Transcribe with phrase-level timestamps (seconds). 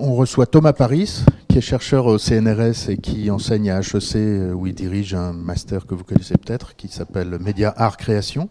[0.00, 4.52] on reçoit Thomas Paris, qui est chercheur au CNRS et qui enseigne à HEC, euh,
[4.52, 8.48] où il dirige un master que vous connaissez peut-être, qui s'appelle Média Art Création.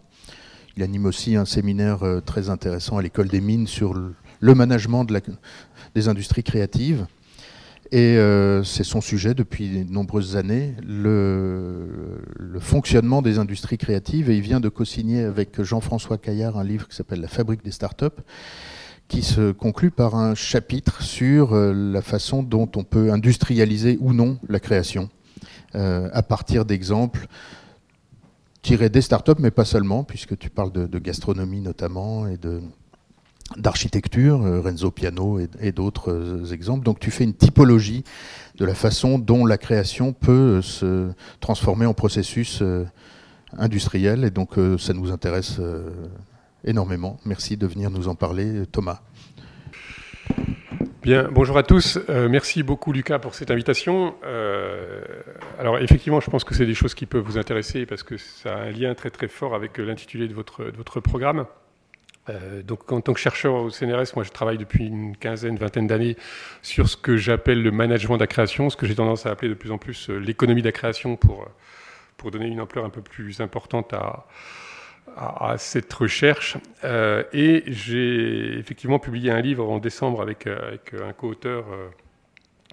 [0.76, 5.06] Il anime aussi un séminaire euh, très intéressant à l'école des mines sur le management
[5.94, 7.06] des industries créatives.
[7.92, 12.18] Et euh, c'est son sujet depuis de nombreuses années, le,
[12.58, 14.30] fonctionnement des industries créatives.
[14.30, 17.70] Et il vient de co-signer avec Jean-François Caillard un livre qui s'appelle La fabrique des
[17.70, 18.06] startups,
[19.08, 24.12] qui se conclut par un chapitre sur euh, la façon dont on peut industrialiser ou
[24.12, 25.10] non la création,
[25.74, 27.26] euh, à partir d'exemples
[28.62, 32.62] tirés des startups, mais pas seulement, puisque tu parles de, gastronomie notamment et de
[33.58, 36.82] d'architecture, euh, Renzo Piano et, d'autres exemples.
[36.82, 38.02] Donc tu fais une typologie
[38.56, 42.62] de la façon dont la création peut se transformer en processus
[43.58, 45.60] industriel, et donc ça nous intéresse
[46.64, 47.18] énormément.
[47.24, 49.00] Merci de venir nous en parler, Thomas.
[51.04, 51.98] Bien, bonjour à tous.
[52.08, 54.14] Euh, merci beaucoup Lucas pour cette invitation.
[54.24, 55.02] Euh,
[55.58, 58.54] alors effectivement, je pense que c'est des choses qui peuvent vous intéresser parce que ça
[58.54, 61.44] a un lien très très fort avec l'intitulé de votre, votre programme.
[62.30, 65.86] Euh, donc en tant que chercheur au CNRS, moi je travaille depuis une quinzaine, vingtaine
[65.86, 66.16] d'années
[66.62, 69.50] sur ce que j'appelle le management de la création, ce que j'ai tendance à appeler
[69.50, 71.46] de plus en plus l'économie de la création pour,
[72.16, 74.26] pour donner une ampleur un peu plus importante à,
[75.16, 76.56] à, cette recherche.
[76.84, 81.88] Euh, et j'ai effectivement publié un livre en décembre avec, euh, avec un co-auteur, euh,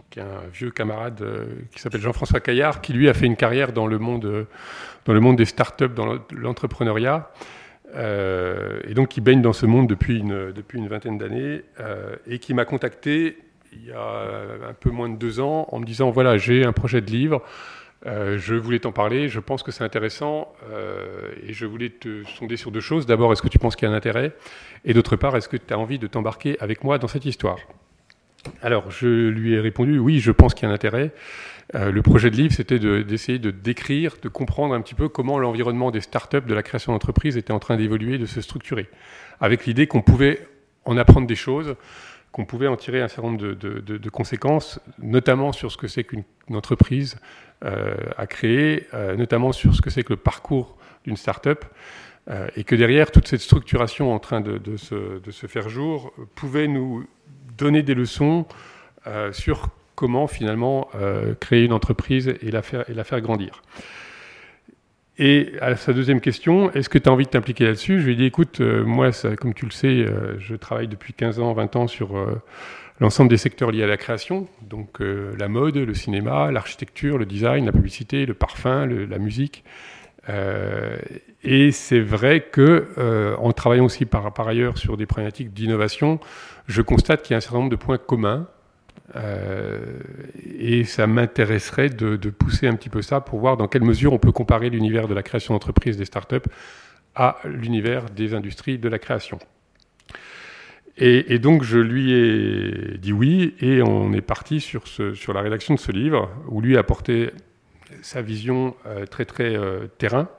[0.09, 1.23] qui est un vieux camarade
[1.71, 4.47] qui s'appelle Jean-François Caillard, qui lui a fait une carrière dans le monde,
[5.05, 7.31] dans le monde des startups, dans l'entrepreneuriat.
[7.95, 11.61] et donc qui baigne dans ce monde depuis une, depuis une vingtaine d'années
[12.27, 13.37] et qui m'a contacté
[13.71, 16.73] il y a un peu moins de deux ans en me disant voilà j'ai un
[16.73, 17.41] projet de livre
[18.07, 22.23] euh, je voulais t'en parler, je pense que c'est intéressant euh, et je voulais te
[22.23, 23.05] sonder sur deux choses.
[23.05, 24.33] D'abord, est-ce que tu penses qu'il y a un intérêt?
[24.85, 27.57] Et d'autre part, est-ce que tu as envie de t'embarquer avec moi dans cette histoire?
[28.63, 31.11] Alors, je lui ai répondu oui, je pense qu'il y a un intérêt.
[31.75, 35.37] Euh, le projet de livre, c'était d'essayer de, décrire, de comprendre un petit peu comment
[35.37, 38.89] l'environnement des startups, de la création d'entreprises était en train d'évoluer, de se structurer,
[39.39, 40.47] avec l'idée qu'on pouvait
[40.85, 41.75] en apprendre des choses
[42.31, 46.23] qu'on pouvait en tirer un certain nombre de, conséquences, notamment sur ce que c'est qu'une
[46.53, 47.17] entreprise
[47.63, 51.65] euh, à créer, euh, notamment sur ce que c'est que le parcours d'une start-up,
[52.29, 57.05] euh, et que derrière toute cette structuration en train de, se, faire jour pouvait nous
[57.57, 58.45] donner des leçons
[59.31, 60.89] sur comment finalement
[61.39, 63.61] créer une entreprise et et la faire grandir.
[65.17, 67.99] Et à sa deuxième question, est-ce que tu as envie de t'impliquer là-dessus?
[67.99, 71.13] Je lui ai dit, écoute, euh, moi, comme tu le sais, euh, je travaille depuis
[71.13, 72.41] 15 ans, 20 ans sur euh,
[72.99, 77.65] l'ensemble des secteurs liés à la création, donc la mode, le cinéma, l'architecture, le design,
[77.65, 79.63] la publicité, le parfum, la musique.
[81.43, 86.19] et c'est vrai que, en travaillant aussi par, par ailleurs sur des problématiques d'innovation,
[86.67, 88.47] je constate qu'il y a un certain nombre de points communs
[89.15, 89.79] euh,
[90.59, 94.19] et ça m'intéresserait de, pousser un petit peu ça pour voir dans quelle mesure on
[94.19, 96.37] peut comparer l'univers de la création d'entreprise des startups
[97.15, 99.39] à l'univers des industries de la création.
[100.97, 104.83] Et, donc je lui ai dit oui, et on est parti sur,
[105.33, 107.31] la rédaction de ce livre, où lui a apporté
[108.01, 110.29] sa vision euh, très très euh, terrain,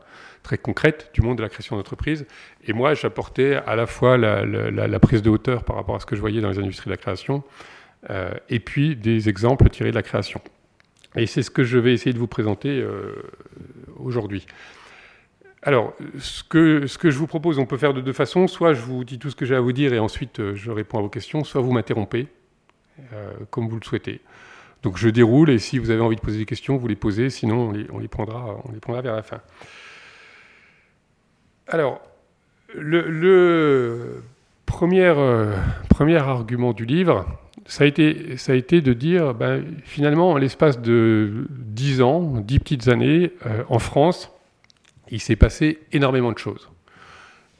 [0.42, 2.26] très concrète du monde de la création d'entreprise.
[2.64, 6.06] Et moi, j'apportais à la fois la, la, prise de hauteur par rapport à ce
[6.06, 7.42] que je voyais dans les industries de la création,
[8.48, 10.40] et puis des exemples tirés de la création.
[11.14, 13.14] Et c'est ce que je vais essayer de vous présenter euh,
[13.96, 14.46] aujourd'hui.
[15.62, 18.48] Alors, ce que, je vous propose, on peut faire de deux façons.
[18.48, 20.70] Soit je vous dis tout ce que j'ai à vous dire et ensuite euh, je
[20.70, 22.28] réponds à vos questions, soit vous m'interrompez,
[23.50, 24.20] comme vous le souhaitez.
[24.82, 27.30] Donc je déroule et si vous avez envie de poser des questions, vous les posez,
[27.30, 28.60] sinon on les, prendra,
[29.02, 29.40] vers la fin.
[31.68, 32.02] Alors,
[32.74, 34.22] le,
[34.66, 35.06] premier
[36.16, 37.26] argument du livre,
[37.66, 42.20] ça a été, ça a été de dire, ben, finalement, en l'espace de 10 ans,
[42.40, 44.30] 10 petites années, euh, en France,
[45.10, 46.70] il s'est passé énormément de choses.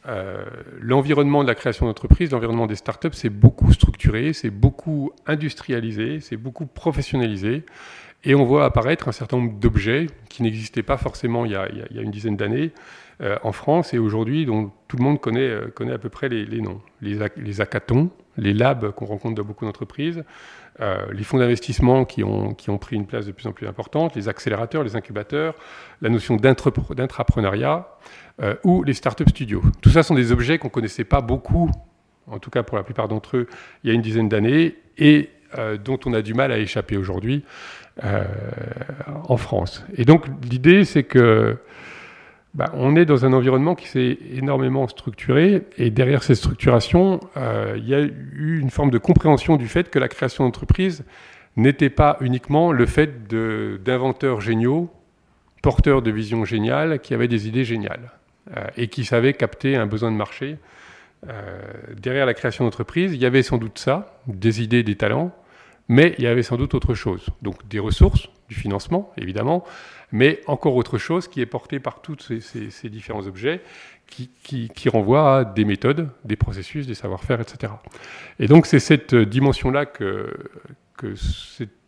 [0.08, 0.44] Euh,
[0.80, 6.36] l'environnement de la création d'entreprises, l'environnement des startups, c'est beaucoup structuré, c'est beaucoup industrialisé, c'est
[6.36, 7.64] beaucoup professionnalisé.
[8.24, 11.68] Et on voit apparaître un certain nombre d'objets qui n'existaient pas forcément il y a
[12.02, 12.72] une dizaine d'années
[13.22, 16.60] euh, en France et aujourd'hui dont tout le monde connaît, connaît à peu près les,
[16.60, 16.80] noms.
[17.00, 20.24] Les, les hackathons, les labs qu'on rencontre dans beaucoup d'entreprises,
[20.80, 23.66] euh, les fonds d'investissement qui ont, qui ont pris une place de plus en plus
[23.66, 25.54] importante, les accélérateurs, les incubateurs,
[26.00, 27.88] la notion d'intrapreneuriat
[28.42, 29.62] euh, ou les startup studios.
[29.82, 31.70] Tout ça sont des objets qu'on ne connaissait pas beaucoup,
[32.26, 33.46] en tout cas pour la plupart d'entre eux,
[33.84, 35.28] il y a une dizaine d'années, et
[35.58, 37.44] euh, dont on a du mal à échapper aujourd'hui
[39.28, 39.84] en France.
[39.96, 41.58] Et donc l'idée, c'est que
[42.54, 47.74] bah, on est dans un environnement qui s'est énormément structuré et derrière ces structurations, euh,
[47.78, 51.04] il y a eu une forme de compréhension du fait que la création d'entreprise
[51.56, 53.26] n'était pas uniquement le fait
[53.82, 54.90] d'inventeurs géniaux,
[55.62, 58.12] porteurs de visions géniales, qui avaient des idées géniales
[58.56, 60.58] euh, et qui savaient capter un besoin de marché.
[61.28, 61.62] Euh,
[61.96, 65.34] derrière la création d'entreprise, il y avait sans doute ça, des idées, des talents,
[65.88, 67.26] mais il y avait sans doute autre chose.
[67.40, 69.64] Donc des ressources, du financement, évidemment,
[70.12, 73.62] mais encore autre chose qui est portée par tous ces, différents objets
[74.06, 74.30] qui,
[74.68, 77.72] qui, renvoient à des méthodes, des processus, des savoir-faire, etc.
[78.38, 80.30] Et donc c'est cette dimension-là que,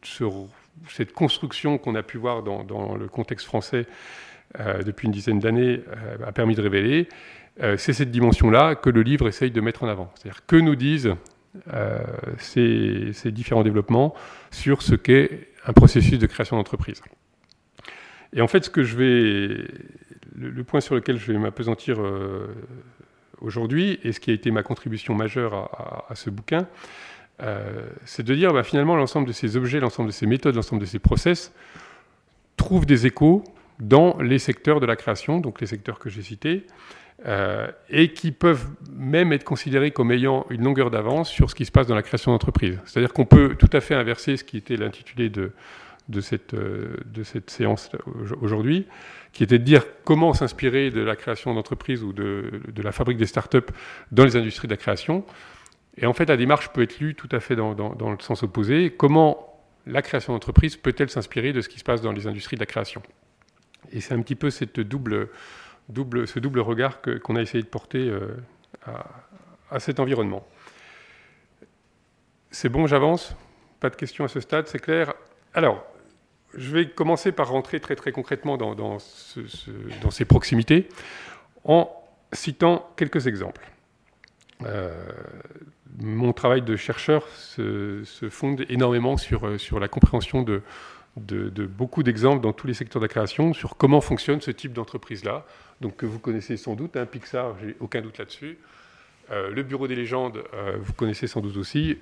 [0.03, 3.87] cette, construction qu'on a pu voir dans, le contexte français
[4.61, 7.09] euh, depuis une dizaine d'années euh, a permis de révéler.
[7.63, 10.11] Euh, c'est cette dimension-là que le livre essaye de mettre en avant.
[10.15, 11.15] C'est-à-dire que nous disent
[12.39, 14.15] ces, différents développements
[14.51, 17.01] sur ce qu'est un processus de création d'entreprise.
[18.35, 19.65] Et en fait, ce que je vais,
[20.37, 21.99] le, point sur lequel je vais m'apesantir
[23.41, 26.67] aujourd'hui, et ce qui a été ma contribution majeure à, à ce bouquin,
[27.43, 30.81] euh, c'est de dire bah, finalement l'ensemble de ces objets, l'ensemble de ces méthodes, l'ensemble
[30.81, 31.53] de ces process
[32.57, 33.43] trouvent des échos
[33.81, 36.65] dans les secteurs de la création, donc les secteurs que j'ai cités,
[37.27, 41.65] euh, et qui peuvent même être considérés comme ayant une longueur d'avance sur ce qui
[41.65, 42.79] se passe dans la création d'entreprise.
[42.85, 45.51] C'est-à-dire qu'on peut tout à fait inverser ce qui était l'intitulé de,
[46.09, 47.91] de, cette, euh, de cette séance
[48.41, 48.87] aujourd'hui,
[49.33, 53.17] qui était de dire comment s'inspirer de la création d'entreprise ou de, de, la fabrique
[53.19, 53.73] des startups
[54.13, 55.25] dans les industries de la création.
[55.97, 58.91] Et en fait, la démarche peut être lue tout à fait dans, le sens opposé.
[58.91, 62.61] Comment la création d'entreprise peut-elle s'inspirer de ce qui se passe dans les industries de
[62.61, 63.03] la création?
[63.93, 65.29] Et c'est un petit peu cette double,
[65.89, 68.37] double, ce double regard qu'on a essayé de porter euh,
[69.71, 70.47] à, cet environnement.
[72.51, 73.37] C'est bon, j'avance?
[73.79, 75.13] Pas de questions à ce stade, c'est clair?
[75.53, 75.85] Alors,
[76.57, 80.89] je vais commencer par rentrer très très concrètement dans, ces proximités
[81.65, 81.91] en
[82.33, 83.71] citant quelques exemples.
[84.65, 84.93] Euh,
[85.99, 90.63] mon travail de chercheur se, fonde énormément sur, euh, la compréhension de,
[91.67, 95.47] beaucoup d'exemples dans tous les secteurs de la création sur comment fonctionne ce type d'entreprise-là.
[95.81, 98.59] Donc que vous connaissez sans doute, hein, Pixar, j'ai aucun doute là-dessus.
[99.31, 100.43] Euh, le Bureau des légendes,
[100.79, 101.99] vous connaissez sans doute aussi.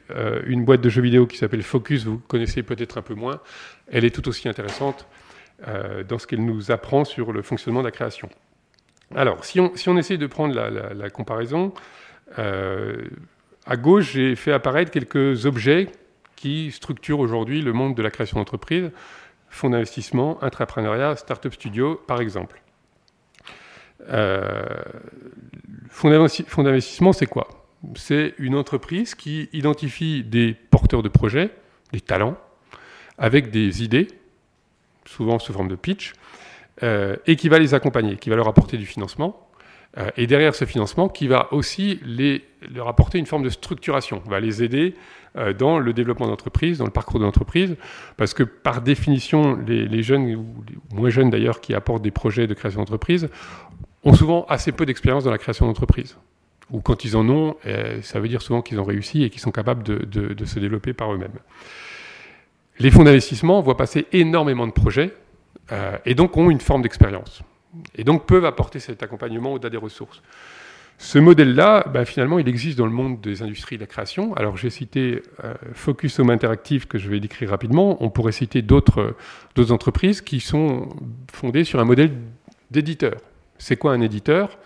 [0.46, 3.40] une boîte de jeux vidéo qui s'appelle Focus, vous connaissez peut-être un peu moins.
[3.90, 5.06] Elle est tout aussi intéressante
[6.08, 8.28] dans ce qu'elle nous apprend sur le fonctionnement de la création.
[9.14, 11.72] Alors, si on, si de prendre la, comparaison,
[12.38, 13.08] euh,
[13.66, 15.88] à gauche, j'ai fait apparaître quelques objets
[16.36, 18.90] qui structurent aujourd'hui le monde de la création d'entreprise,
[19.48, 22.62] fonds d'investissement, intrapreneuriat, start-up studio, par exemple.
[24.10, 24.64] Euh,
[25.88, 27.48] fonds d'investissement, c'est quoi?
[27.94, 31.50] C'est une entreprise qui identifie des porteurs de projets,
[31.92, 32.36] des talents,
[33.18, 34.08] avec des idées,
[35.04, 36.12] souvent sous forme de pitch,
[36.82, 39.48] euh, et qui va les accompagner, qui va leur apporter du financement,
[39.98, 44.22] euh, et derrière ce financement, qui va aussi les, leur apporter une forme de structuration,
[44.26, 44.94] va les aider
[45.58, 47.76] dans le développement d'entreprise, dans le parcours de l'entreprise,
[48.18, 50.44] parce que par définition, les, jeunes, ou
[50.94, 53.30] moins jeunes d'ailleurs, qui apportent des projets de création d'entreprise,
[54.04, 56.16] ont souvent assez peu d'expérience dans la création d'entreprise.
[56.70, 59.40] Ou quand ils en ont, euh, ça veut dire souvent qu'ils ont réussi et qu'ils
[59.40, 61.38] sont capables de, se développer par eux-mêmes.
[62.78, 65.14] Les fonds d'investissement voient passer énormément de projets
[66.04, 67.42] et donc ont une forme d'expérience
[67.94, 70.22] et donc peuvent apporter cet accompagnement au-delà des ressources.
[70.98, 74.34] Ce modèle-là, ben, finalement, il existe dans le monde des industries de la création.
[74.34, 78.02] Alors j'ai cité euh, Focus Home Interactive que je vais décrire rapidement.
[78.02, 79.16] On pourrait citer d'autres
[79.70, 80.88] entreprises qui sont
[81.32, 82.12] fondées sur un modèle
[82.70, 83.14] d'éditeur.
[83.62, 84.58] C'est quoi un éditeur?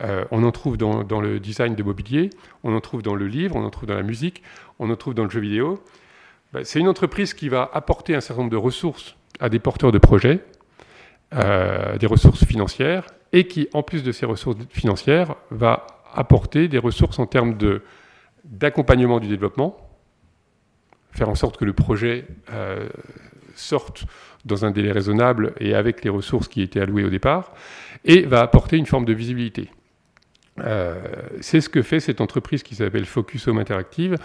[0.00, 2.30] Euh, On en trouve dans, le design de mobilier,
[2.64, 4.42] on en trouve dans le livre, on en trouve dans la musique,
[4.78, 5.84] on en trouve dans le jeu vidéo.
[6.54, 9.92] Ben, c'est une entreprise qui va apporter un certain nombre de ressources à des porteurs
[9.92, 10.40] de projets,
[11.34, 16.78] euh, des ressources financières et qui, en plus de ces ressources financières, va apporter des
[16.78, 17.58] ressources en termes
[18.44, 19.76] d'accompagnement du développement,
[21.12, 22.88] faire en sorte que le projet euh,
[23.58, 24.04] sorte
[24.44, 27.52] dans un délai raisonnable et avec les ressources qui étaient allouées au départ,
[28.04, 29.70] et va apporter une forme de visibilité.
[30.60, 30.96] Euh,
[31.40, 34.16] c'est ce que fait cette entreprise qui s'appelle Focus Home Interactive,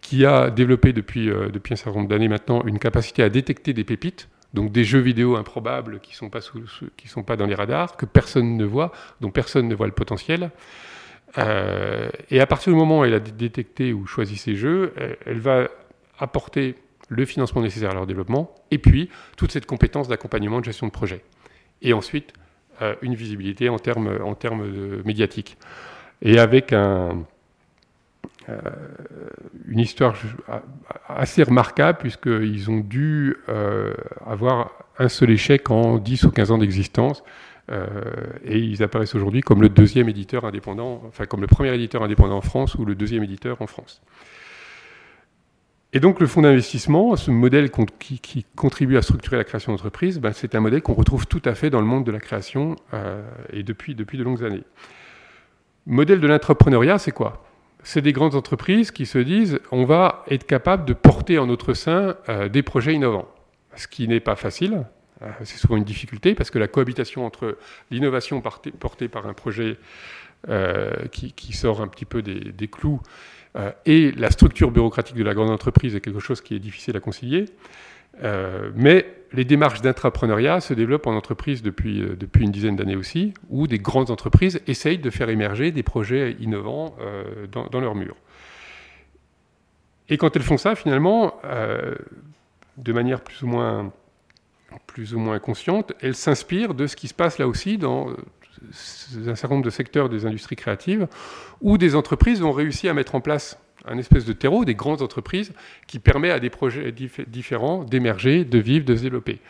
[0.00, 3.84] qui a développé depuis, depuis un certain nombre d'années maintenant une capacité à détecter des
[3.84, 7.96] pépites donc des jeux vidéo improbables qui ne sont, pas sont pas dans les radars,
[7.96, 10.50] que personne ne voit, dont personne ne voit le potentiel.
[11.38, 14.92] Euh, et à partir du moment où elle a détecté ou choisi ces jeux,
[15.24, 15.68] elle, va
[16.18, 16.74] apporter
[17.10, 20.92] le financement nécessaire à leur développement, et puis toute cette compétence d'accompagnement de gestion de
[20.92, 21.22] projet.
[21.82, 22.32] Et ensuite,
[22.82, 24.36] euh, une visibilité en termes, en
[25.04, 25.58] médiatiques.
[26.22, 27.12] Et avec euh,
[29.68, 30.16] une histoire
[31.08, 33.92] assez remarquable puisqu'ils ont dû euh,
[34.26, 37.22] avoir un seul échec en 10 ou 15 ans d'existence.
[38.44, 42.40] et ils apparaissent aujourd'hui comme le deuxième éditeur indépendant, comme le premier éditeur indépendant en
[42.40, 44.02] France ou le deuxième éditeur en France.
[45.92, 50.32] Et donc le fonds d'investissement, ce modèle qui, contribue à structurer la création d'entreprise, ben,
[50.32, 53.22] c'est un modèle qu'on retrouve tout à fait dans le monde de la création euh,
[53.52, 54.62] et depuis, depuis de longues années.
[55.86, 57.44] Modèle de l'entrepreneuriat, c'est quoi?
[57.82, 61.74] C'est des grandes entreprises qui se disent on va être capable de porter en notre
[61.74, 63.28] sein euh, des projets innovants.
[63.74, 64.84] Ce qui n'est pas facile,
[65.22, 67.58] euh, c'est souvent une difficulté parce que la cohabitation entre
[67.90, 69.78] l'innovation portée par un projet
[71.12, 73.02] qui, sort un petit peu des, clous
[73.84, 77.00] et la structure bureaucratique de la grande entreprise est quelque chose qui est difficile à
[77.00, 77.46] concilier.
[78.22, 82.96] Euh, mais les démarches d'intrapreneuriat se développent en entreprise depuis, euh, depuis une dizaine d'années
[82.96, 86.94] aussi, où des grandes entreprises essayent de faire émerger des projets innovants
[87.52, 88.16] dans, dans leur mur.
[90.08, 91.40] Et quand elles font ça, finalement,
[92.76, 93.92] de manière plus ou moins,
[94.88, 98.08] plus ou moins consciente, elles s'inspirent de ce qui se passe là aussi dans
[99.26, 101.06] un certain nombre de secteurs des industries créatives
[101.60, 105.02] où des entreprises ont réussi à mettre en place un espèce de terreau, des grandes
[105.02, 105.52] entreprises,
[105.86, 106.92] qui permet à des projets
[107.26, 109.40] différents d'émerger, de vivre, de se développer.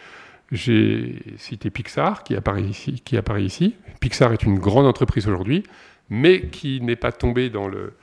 [0.53, 3.75] J'ai cité Pixar, qui apparaît ici.
[4.01, 5.65] Pixar est une grande entreprise aujourd'hui,
[6.09, 7.95] mais qui n'est pas tombée dans le,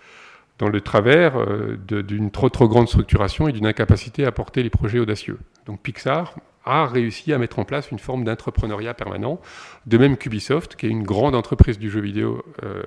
[0.58, 4.70] dans le travers euh, d'une trop trop grande structuration et d'une incapacité à porter les
[4.70, 5.39] projets audacieux.
[5.66, 6.36] Donc Pixar
[6.67, 9.39] a réussi à mettre en place une forme d'entrepreneuriat permanent.
[9.86, 12.83] De même qu'Ubisoft, qui est une grande entreprise du jeu vidéo euh,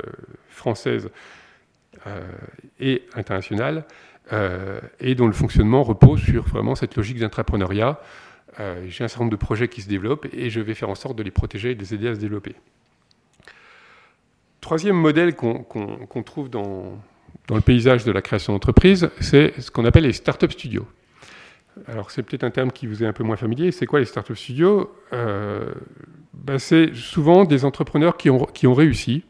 [0.49, 1.11] française
[2.07, 2.21] euh,
[2.79, 3.85] et internationale,
[4.33, 8.01] euh, et dont le fonctionnement repose sur vraiment cette logique d'entrepreneuriat.
[8.89, 11.17] J'ai un certain nombre de projets qui se développent et je vais faire en sorte
[11.17, 12.55] de les protéger et de les aider à se développer.
[14.61, 16.99] Troisième modèle qu'on trouve dans,
[17.49, 20.87] le paysage de la création d'entreprise, c'est ce qu'on appelle les start-up studios
[21.87, 23.73] alors c'est peut-être un terme qui vous est un peu moins familier.
[23.73, 24.95] C'est quoi les startup studios?
[25.13, 25.73] Euh,
[26.33, 29.25] ben, C'est souvent des entrepreneurs qui ont, qui ont réussi,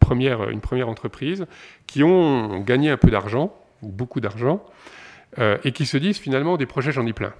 [0.00, 1.46] première, une première entreprise,
[1.86, 4.64] qui ont gagné un peu d'argent, ou beaucoup d'argent,
[5.38, 7.32] euh, et qui se disent finalement des projets j'en ai plein.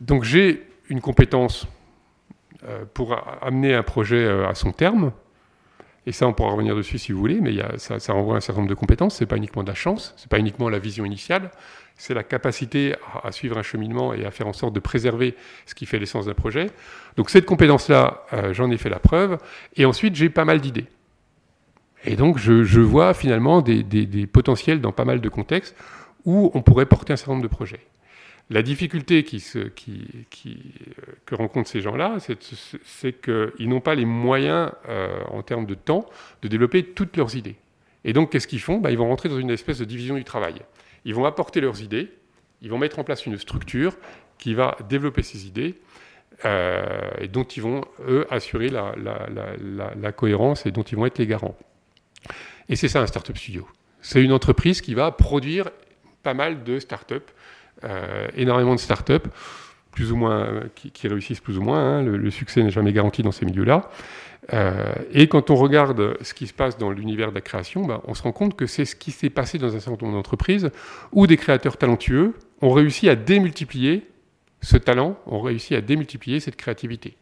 [0.00, 1.66] Donc j'ai une compétence
[2.64, 5.12] euh, pour amener un projet à son terme,
[6.04, 8.60] et ça, on pourra revenir dessus si vous voulez, mais ça, renvoie à un certain
[8.60, 9.16] nombre de compétences.
[9.16, 11.50] Ce n'est pas uniquement de la chance, ce n'est pas uniquement la vision initiale,
[11.96, 15.74] c'est la capacité à, suivre un cheminement et à faire en sorte de préserver ce
[15.76, 16.70] qui fait l'essence d'un projet.
[17.16, 19.38] Donc cette compétence-là, euh, j'en ai fait la preuve.
[19.76, 20.86] Et ensuite, j'ai pas mal d'idées.
[22.04, 25.76] Et donc, je, vois finalement des, potentiels dans pas mal de contextes
[26.24, 27.80] où on pourrait porter un certain nombre de projets.
[28.50, 29.24] La difficulté
[29.56, 29.70] euh,
[31.24, 32.18] que rencontrent ces gens-là,
[32.84, 36.06] c'est qu'ils n'ont pas les moyens, euh, en termes de temps,
[36.42, 37.56] de développer toutes leurs idées.
[38.04, 38.78] Et donc, qu'est-ce qu'ils font?
[38.78, 40.56] Bah, Ils vont rentrer dans une espèce de division du travail.
[41.04, 42.10] Ils vont apporter leurs idées,
[42.60, 43.96] ils vont mettre en place une structure
[44.38, 45.76] qui va développer ces idées,
[46.44, 51.18] euh, et dont ils vont, eux, assurer la, la, cohérence et dont ils vont être
[51.18, 51.56] les garants.
[52.68, 53.66] Et c'est ça un startup studio.
[54.00, 55.70] C'est une entreprise qui va produire
[56.22, 57.14] pas mal de startups
[58.36, 59.28] énormément de startups,
[59.92, 61.98] plus ou moins, euh, qui, réussissent plus ou moins.
[61.98, 62.02] Hein.
[62.02, 63.90] Le, succès n'est jamais garanti dans ces milieux-là.
[64.52, 68.02] Euh, et quand on regarde ce qui se passe dans l'univers de la création, bah,
[68.06, 70.70] on se rend compte que c'est ce qui s'est passé dans un certain nombre d'entreprises
[71.12, 74.08] où des créateurs talentueux ont réussi à démultiplier
[74.62, 77.16] ce talent, ont réussi à démultiplier cette créativité.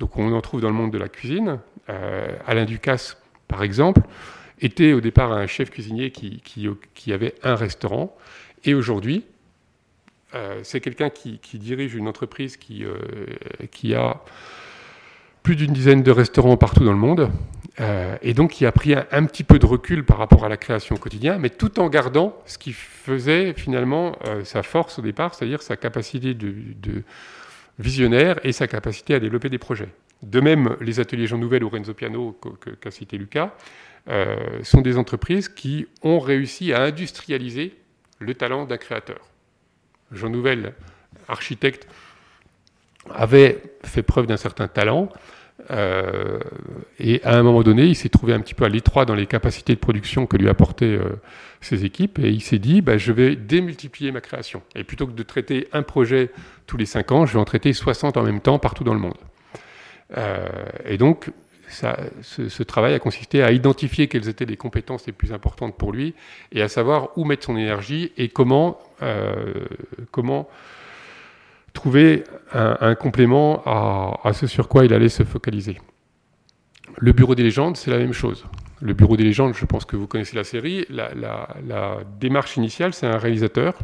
[0.00, 1.60] Donc on en trouve dans le monde de la cuisine.
[2.46, 4.00] Alain Ducasse, par exemple,
[4.60, 8.16] était au départ un chef cuisinier qui avait un restaurant.
[8.64, 9.24] Et aujourd'hui,
[10.34, 12.96] euh, c'est quelqu'un qui, dirige une entreprise qui, euh,
[13.70, 14.20] qui a
[15.42, 17.30] plus d'une dizaine de restaurants partout dans le monde,
[17.80, 20.56] euh, et donc qui a pris un, petit peu de recul par rapport à la
[20.56, 25.34] création au quotidien, mais tout en gardant ce qui faisait finalement sa force au départ,
[25.34, 27.02] c'est-à-dire sa capacité de,
[27.78, 29.88] visionnaire et sa capacité à développer des projets.
[30.22, 32.38] De même, les ateliers Jean Nouvel ou Renzo Piano,
[32.80, 33.54] qu'a cité Lucas,
[34.62, 37.74] sont des entreprises qui ont réussi à industrialiser
[38.18, 39.29] le talent d'un créateur.
[40.12, 40.74] Jean Nouvel,
[41.28, 41.86] architecte,
[43.14, 45.08] avait fait preuve d'un certain talent.
[45.70, 46.38] Euh,
[46.98, 49.26] et à un moment donné, il s'est trouvé un petit peu à l'étroit dans les
[49.26, 51.20] capacités de production que lui apportaient euh,
[51.60, 54.62] ses équipes, et il s'est dit, bah, je vais démultiplier ma création.
[54.74, 56.30] Et plutôt que de traiter un projet
[56.66, 59.00] tous les cinq ans, je vais en traiter 60 en même temps partout dans le
[59.00, 59.18] monde.
[60.16, 60.48] Euh,
[60.86, 61.30] et donc,
[61.70, 66.14] ce, travail a consisté à identifier quelles étaient les compétences les plus importantes pour lui
[66.52, 69.64] et à savoir où mettre son énergie et comment, euh,
[71.72, 75.80] trouver un, complément à, ce sur quoi il allait se focaliser.
[76.98, 78.44] Le Bureau des légendes, c'est la même chose.
[78.80, 80.84] Le Bureau des légendes, je pense que vous connaissez la série.
[80.90, 83.74] La, la démarche initiale, c'est un réalisateur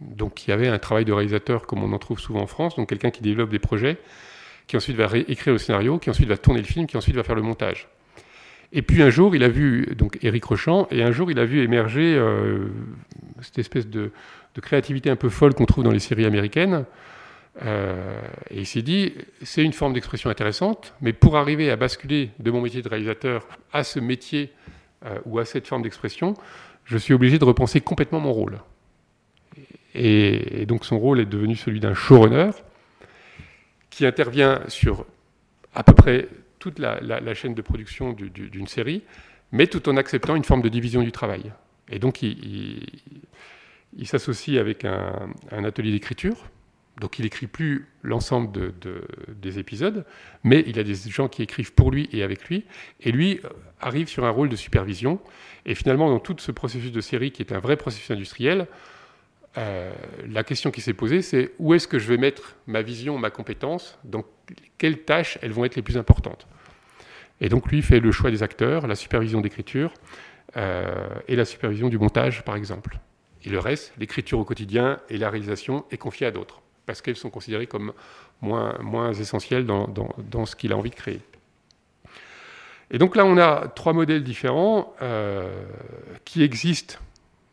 [0.00, 2.76] Donc il y avait un travail de réalisateur comme on en trouve souvent en France,
[2.76, 3.98] donc quelqu'un qui développe des projets,
[4.66, 7.22] qui ensuite va écrire le scénario, qui ensuite va tourner le film, qui ensuite va
[7.22, 7.88] faire le montage.
[8.72, 11.44] Et puis un jour, il a vu donc Éric Rochant, et un jour, il a
[11.44, 12.68] vu émerger euh,
[13.42, 14.10] cette espèce de,
[14.60, 16.84] créativité un peu folle qu'on trouve dans les séries américaines.
[17.66, 18.18] Euh,
[18.50, 22.50] et il s'est dit, c'est une forme d'expression intéressante, mais pour arriver à basculer de
[22.50, 24.52] mon métier de réalisateur à ce métier
[25.04, 26.34] euh, ou à cette forme d'expression,
[26.84, 28.58] je suis obligé de repenser complètement mon rôle.
[29.94, 32.50] Et, donc son rôle est devenu celui d'un showrunner
[33.92, 35.06] qui intervient sur
[35.74, 39.02] à peu près toute la, chaîne de production d'une série,
[39.52, 41.52] mais tout en acceptant une forme de division du travail.
[41.90, 42.86] Et donc il,
[44.04, 46.48] s'associe avec un, atelier d'écriture.
[47.00, 48.72] Donc il écrit plus l'ensemble
[49.40, 50.04] des épisodes,
[50.42, 52.64] mais il a des gens qui écrivent pour lui et avec lui,
[53.00, 53.48] et lui euh,
[53.80, 55.18] arrive sur un rôle de supervision.
[55.64, 58.66] Et finalement, dans tout ce processus de série qui est un vrai processus industriel,
[59.58, 59.92] euh,
[60.26, 63.30] la question qui s'est posée, c'est où est-ce que je vais mettre ma vision, ma
[63.30, 64.24] compétence, dans
[64.78, 66.46] quelles tâches elles vont être les plus importantes?
[67.40, 69.92] Et donc lui fait le choix des acteurs, la supervision d'écriture
[70.56, 70.94] euh,
[71.28, 72.98] et la supervision du montage, par exemple.
[73.44, 77.16] Et le reste, l'écriture au quotidien et la réalisation, est confiée à d'autres, parce qu'elles
[77.16, 77.92] sont considérées comme
[78.40, 81.20] moins, moins essentielles dans, ce qu'il a envie de créer.
[82.90, 85.64] Et donc là, on a trois modèles différents euh,
[86.24, 86.98] qui existent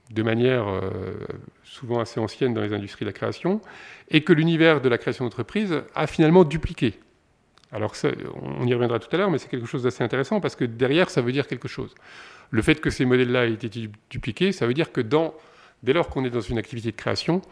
[0.09, 0.89] de manière euh,
[1.63, 3.61] souvent assez ancienne dans les industries de la création,
[4.09, 6.99] et que l'univers de la création d'entreprise a finalement dupliqué.
[7.71, 7.93] Alors
[8.41, 11.09] on y reviendra tout à l'heure, mais c'est quelque chose d'assez intéressant parce que derrière,
[11.09, 11.93] ça veut dire quelque chose.
[12.49, 15.35] Le fait que ces modèles-là aient été dupliqués, ça veut dire que dans,
[15.83, 17.43] dès lors qu'on est dans une activité de création,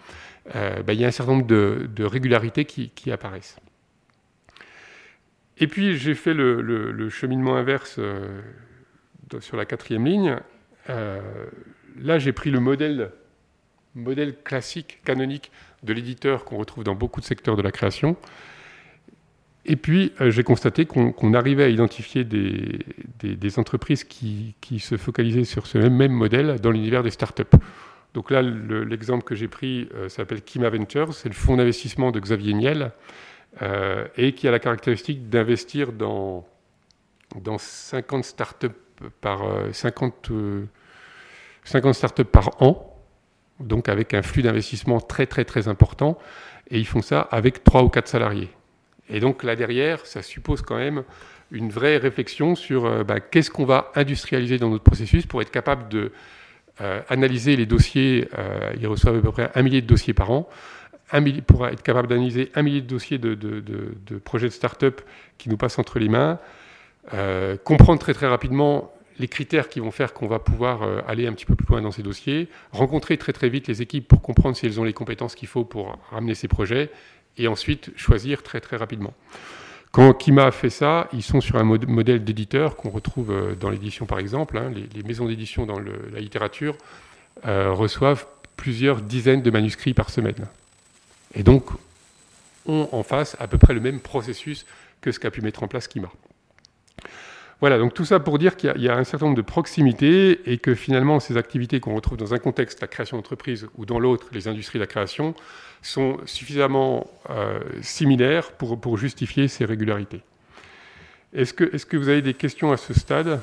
[0.55, 3.57] euh, bah, il y a un certain nombre de, régularités qui, apparaissent.
[5.59, 8.41] Et puis j'ai fait le, cheminement inverse euh,
[9.39, 10.37] sur la quatrième ligne
[12.01, 13.11] là, j'ai pris le modèle,
[14.43, 15.51] classique, canonique
[15.83, 18.15] de l'éditeur qu'on retrouve dans beaucoup de secteurs de la création.
[19.65, 25.43] Et puis, euh, j'ai constaté qu'on arrivait à identifier des, entreprises qui, qui, se focalisaient
[25.43, 27.43] sur ce même, modèle dans l'univers des startups.
[28.13, 32.19] Donc là, l'exemple que j'ai pris euh, s'appelle Kima Ventures, c'est le fonds d'investissement de
[32.19, 32.91] Xavier Niel,
[33.61, 36.47] euh, et qui a la caractéristique d'investir dans,
[37.35, 38.67] dans 50 startups
[39.21, 40.31] par 50
[41.67, 42.95] 50 startups par an,
[43.59, 46.17] donc avec un flux d'investissement très très très important,
[46.69, 48.49] et ils font ça avec 3 ou 4 salariés.
[49.09, 51.03] Et donc là derrière, ça suppose quand même
[51.51, 55.51] une vraie réflexion sur euh, bah, qu'est-ce qu'on va industrialiser dans notre processus pour être
[55.51, 56.11] capable de
[56.79, 60.31] euh, analyser les dossiers, euh, ils reçoivent à peu près un millier de dossiers par
[60.31, 60.47] an,
[61.47, 65.01] pour être capable d'analyser un millier de dossiers de, de, projets de start-up
[65.37, 66.37] qui nous passent entre les mains,
[67.63, 71.33] comprendre très très rapidement les critères qui vont faire qu'on va pouvoir euh, aller un
[71.33, 74.55] petit peu plus loin dans ces dossiers, rencontrer très très vite les équipes pour comprendre
[74.55, 76.89] si elles ont les compétences qu'il faut pour ramener ces projets,
[77.37, 79.13] et ensuite choisir très très rapidement.
[79.91, 83.69] Quand Kima a fait ça, ils sont sur un modèle d'éditeur qu'on retrouve euh, dans
[83.69, 84.57] l'édition par exemple.
[84.57, 84.71] Hein.
[84.71, 86.77] les, maisons d'édition dans la littérature
[87.45, 88.25] euh, reçoivent
[88.55, 90.47] plusieurs dizaines de manuscrits par semaine.
[91.35, 91.65] Et donc,
[92.65, 94.65] ont en face à peu près le même processus
[95.01, 96.09] que ce qu'a pu mettre en place Kima.
[97.59, 100.59] Voilà, donc tout ça pour dire qu'il y, a un certain nombre de proximités et
[100.59, 104.27] que finalement ces activités qu'on retrouve dans un contexte, la création d'entreprise, ou dans l'autre,
[104.31, 105.33] les industries de la création,
[105.81, 110.21] sont suffisamment euh, similaires pour, justifier ces régularités.
[111.33, 113.41] Est-ce que, vous avez des questions à ce stade?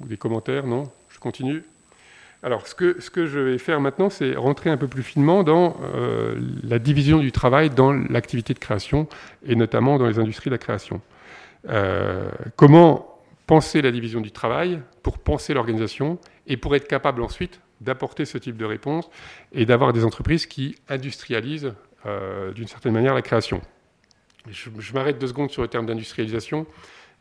[0.00, 0.66] Ou des commentaires?
[0.66, 0.90] Non?
[1.10, 1.62] Je continue
[2.42, 5.44] alors, ce que, ce que, je vais faire maintenant, c'est rentrer un peu plus finement
[5.44, 9.08] dans euh, la division du travail dans l'activité de création,
[9.46, 11.00] et notamment dans les industries de la création.
[11.68, 17.60] Euh, comment penser la division du travail pour penser l'organisation et pour être capable ensuite
[17.80, 19.10] d'apporter ce type de réponse
[19.52, 21.74] et d'avoir des entreprises qui industrialisent
[22.06, 23.60] euh, d'une certaine manière la création.
[24.48, 26.66] Je, m'arrête deux secondes sur le terme d'industrialisation.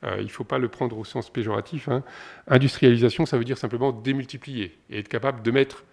[0.03, 1.88] Euh, il ne faut pas le prendre au sens péjoratif.
[1.88, 2.03] Hein.
[2.47, 5.86] Industrialisation, ça veut dire simplement démultiplier et être capable de mettre,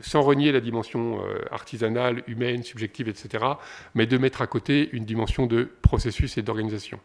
[0.00, 3.44] sans renier la dimension artisanale, humaine, subjective, etc.,
[3.94, 7.00] mais de mettre à côté une dimension de processus et d'organisation.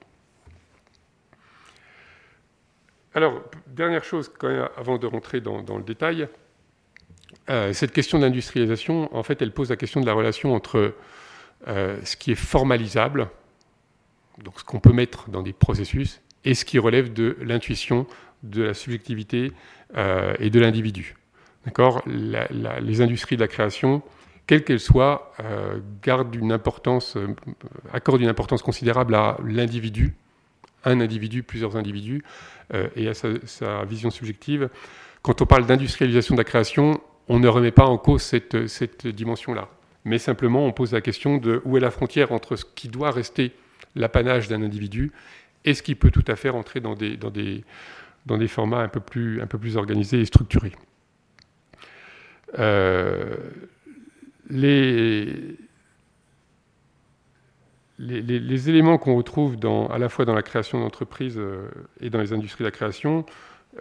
[3.16, 4.32] Alors, dernière chose,
[4.76, 6.28] avant de rentrer dans, le détail,
[7.50, 10.96] euh, cette question d'industrialisation, en fait, elle pose la question de la relation entre
[11.68, 13.30] euh, ce qui est formalisable,
[14.44, 18.08] donc ce qu'on peut mettre dans des processus, et ce qui relève de l'intuition,
[18.42, 19.52] de la subjectivité
[19.96, 21.16] euh, et de l'individu.
[21.66, 22.02] D'accord?
[22.08, 24.02] Les industries de la création,
[24.48, 25.34] quelles qu'elles soient,
[25.94, 27.16] accordent une importance
[28.64, 30.14] considérable à l'individu,
[30.84, 32.24] un individu, plusieurs individus,
[32.96, 34.70] et à sa, vision subjective.
[35.22, 39.08] Quand on parle d'industrialisation de la création, on ne remet pas en cause cette, cette
[39.08, 39.70] dimension-là.
[40.06, 43.12] Mais simplement, on pose la question de où est la frontière entre ce qui doit
[43.12, 43.54] rester
[43.96, 45.12] l'apanage d'un individu
[45.66, 47.64] et ce qui peut tout à fait rentrer dans des, dans des,
[48.26, 50.74] dans des formats un peu, plus, un peu plus organisés et structurés.
[52.60, 53.36] Euh,
[54.50, 55.58] les,
[58.04, 59.58] les, éléments qu'on retrouve
[59.90, 61.68] à la fois dans la création d'entreprises euh,
[62.02, 63.26] et dans les industries de la création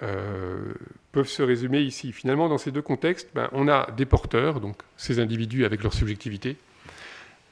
[0.03, 0.73] euh,
[1.13, 2.13] peuvent se résumer ici.
[2.13, 5.93] Finalement, dans ces deux contextes, ben, on a des porteurs, donc ces individus avec leur
[5.93, 6.57] subjectivité,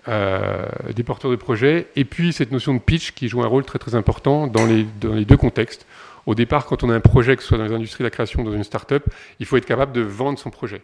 [0.08, 3.64] euh, des porteurs de projets, et puis cette notion de pitch qui joue un rôle
[3.64, 5.86] très très important dans les, dans les deux contextes.
[6.26, 8.10] Au départ, quand on a un projet, que ce soit dans les industries de la
[8.10, 9.04] création ou dans une start-up,
[9.38, 10.80] il faut être capable de vendre son projet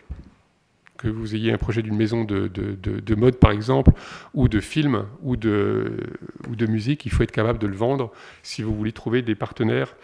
[1.06, 3.92] que vous ayez un projet d'une maison de, de, mode, par exemple,
[4.34, 5.98] ou de film, ou de,
[6.48, 9.36] ou de musique, il faut être capable de le vendre si vous voulez trouver des
[9.36, 9.94] partenaires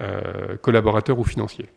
[0.00, 1.68] euh, collaborateurs ou financiers.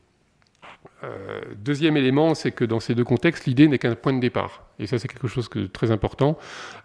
[1.04, 4.64] Euh, deuxième élément, c'est que dans ces deux contextes, l'idée n'est qu'un point de départ.
[4.80, 6.38] Et ça, c'est quelque chose de très important.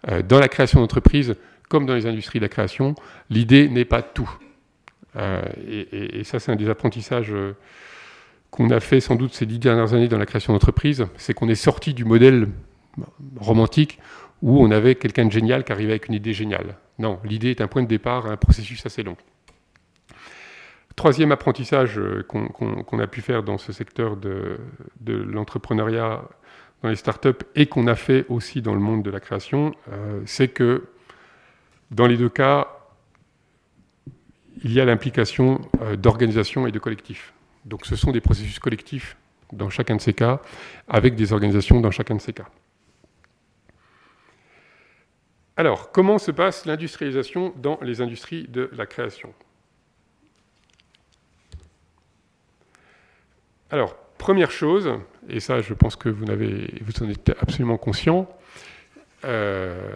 [0.09, 1.35] Euh, dans la création d'entreprise,
[1.69, 2.93] comme dans les industries de la création,
[3.29, 4.29] l'idée n'est pas tout.
[5.65, 7.33] Et, ça, c'est un des apprentissages
[8.55, 11.49] qu'on a fait sans doute ces dix dernières années dans la création d'entreprise, c'est qu'on
[11.49, 12.47] est sorti du modèle
[13.37, 13.99] romantique
[14.41, 16.77] où on avait quelqu'un de génial qui arrivait avec une idée géniale.
[16.97, 19.17] Non, l'idée est un point de départ, un processus assez long.
[20.95, 24.57] Troisième apprentissage euh, qu'on a pu faire dans ce secteur de,
[25.05, 26.23] l'entrepreneuriat
[26.81, 30.21] dans les startups et qu'on a fait aussi dans le monde de la création, euh,
[30.25, 30.85] c'est que
[31.91, 32.69] dans les deux cas,
[34.63, 37.33] il y a l'implication euh, d'organisation et de collectif.
[37.65, 39.17] Donc ce sont des processus collectifs
[39.51, 40.41] dans chacun de ces cas,
[40.87, 42.47] avec des organisations dans chacun de ces cas.
[45.57, 49.33] Alors, comment se passe l'industrialisation dans les industries de la création?
[53.71, 54.91] Alors, première chose,
[55.29, 58.27] et ça je pense que vous, vous en êtes absolument conscient,
[59.23, 59.93] euh,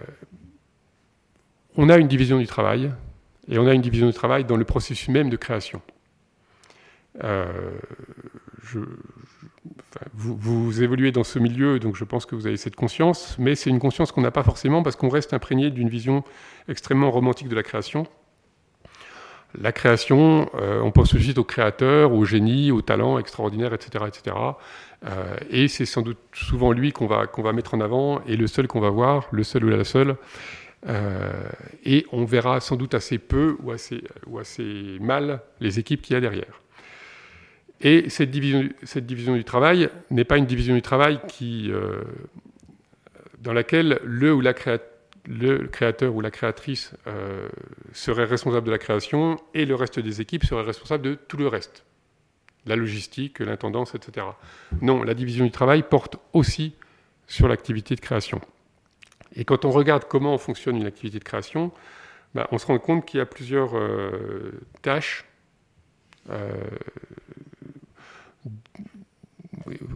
[1.76, 2.92] on a une division du travail,
[3.50, 5.82] et on a une division du travail dans le processus même de création.
[7.24, 7.72] Euh,
[10.14, 13.70] vous, évoluez dans ce milieu, donc je pense que vous avez cette conscience, mais c'est
[13.70, 16.24] une conscience qu'on n'a pas forcément parce qu'on reste imprégné d'une vision
[16.68, 18.06] extrêmement romantique de la création.
[19.60, 24.06] La création, euh, on pense tout de au créateur, au génie, au talent extraordinaire, etc.
[24.08, 24.36] etc.
[25.06, 28.36] Euh, et c'est sans doute souvent lui qu'on va, qu'on va mettre en avant et
[28.36, 30.18] le seul qu'on va voir, le seul ou la seule.
[31.84, 36.14] et on verra sans doute assez peu ou assez, ou assez mal les équipes qu'il
[36.14, 36.62] y a derrière.
[37.82, 42.02] Et cette division, du travail n'est pas une division du travail qui, euh,
[43.40, 47.48] dans laquelle le, ou la créateur ou la créatrice euh,
[47.94, 51.48] serait responsable de la création et le reste des équipes serait responsable de tout le
[51.48, 51.86] reste.
[52.66, 54.28] La logistique, l'intendance, etc.
[54.82, 56.76] Non, la division du travail porte aussi
[57.28, 58.42] sur l'activité de création.
[59.36, 61.72] Et quand on regarde comment fonctionne une activité de création,
[62.36, 65.26] ben, on se rend compte qu'il y a plusieurs euh, tâches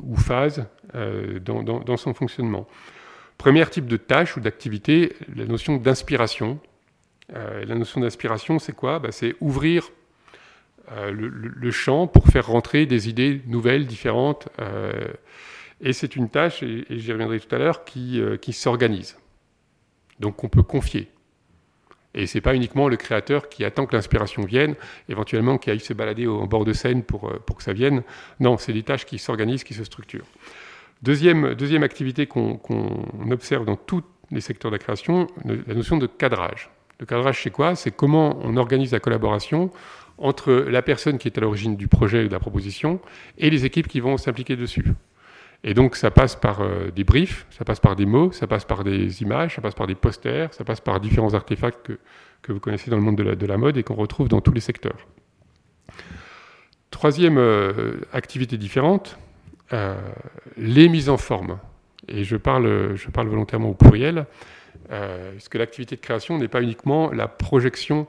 [0.02, 2.68] ou phase euh, dans, son fonctionnement.
[3.38, 6.60] Premier type de tâche ou d'activité, la notion d'inspiration.
[7.36, 9.00] Euh, la notion d'inspiration, c'est quoi?
[9.00, 9.90] Bah, C'est ouvrir
[10.92, 14.50] euh, le, champ pour faire rentrer des idées nouvelles, différentes.
[15.82, 19.18] et c'est une tâche, et, j'y reviendrai tout à l'heure, qui, qui s'organise.
[20.20, 21.10] Donc on peut confier.
[22.16, 24.76] Et ce n'est pas uniquement le créateur qui attend que l'inspiration vienne,
[25.10, 28.04] éventuellement qui aille se balader au, bord de scène pour, euh, pour que ça vienne.
[28.40, 30.28] Non, c'est des tâches qui s'organisent, qui se structurent.
[31.02, 32.60] Deuxième, deuxième activité qu'on
[33.30, 36.70] observe dans tous les secteurs de la création, la notion de cadrage.
[37.00, 37.76] Le cadrage, c'est quoi?
[37.76, 39.70] C'est comment on organise la collaboration
[40.18, 43.02] entre la personne qui est à l'origine du projet ou de la proposition
[43.38, 44.86] et les équipes qui vont s'impliquer dessus.
[45.64, 48.66] Et donc ça passe par euh, des briefs, ça passe par des mots, ça passe
[48.66, 52.00] par des images, ça passe par des posters, ça passe par différents artefacts que,
[52.42, 54.42] que vous connaissez dans le monde de la, de la mode et qu'on retrouve dans
[54.42, 55.08] tous les secteurs.
[56.92, 59.18] Troisième euh, activité différente,
[59.72, 59.96] euh,
[60.58, 61.60] les mises en forme.
[62.10, 64.26] Et je parle, je parle volontairement au pluriel,
[65.32, 68.08] puisque l'activité de création n'est pas uniquement la projection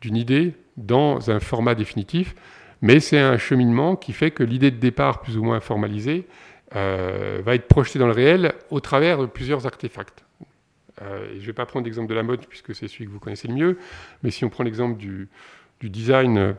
[0.00, 2.34] d'une idée dans un format définitif,
[2.82, 6.26] mais c'est un cheminement qui fait que l'idée de départ plus ou moins formalisée
[6.74, 10.24] euh, va être projeté dans le réel au travers de plusieurs artefacts.
[11.00, 13.20] Euh, je ne vais pas prendre l'exemple de la mode puisque c'est celui que vous
[13.20, 13.78] connaissez le mieux,
[14.22, 15.28] mais si on prend l'exemple du,
[15.80, 16.56] design,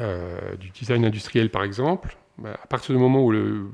[0.00, 3.70] euh, design industriel par exemple, bah, à partir du moment où le,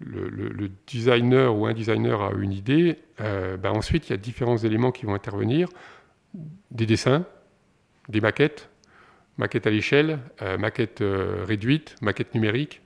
[0.00, 4.90] le, designer ou un designer a une idée, bah, ensuite il y a différents éléments
[4.90, 5.68] qui vont intervenir,
[6.72, 7.24] des dessins,
[8.08, 8.68] des maquettes,
[9.36, 10.18] maquettes à l'échelle,
[10.58, 11.04] maquettes
[11.46, 12.80] réduites, maquettes numériques,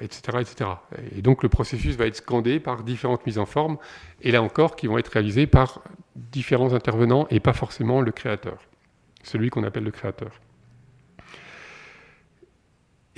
[0.00, 0.70] etc., etc.
[1.16, 3.76] Et donc le processus va être scandé par différentes mises en forme,
[4.22, 5.82] et là encore, qui vont être réalisées par
[6.14, 8.58] différents intervenants et pas forcément le créateur,
[9.22, 10.40] celui qu'on appelle le créateur.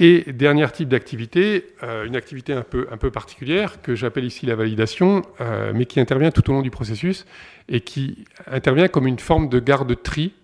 [0.01, 4.47] Et dernier type d'activité, euh, une activité un peu, un peu particulière que j'appelle ici
[4.47, 7.27] la validation, euh, mais qui intervient tout au long du processus
[7.69, 10.35] et qui intervient comme une forme de garde-tri,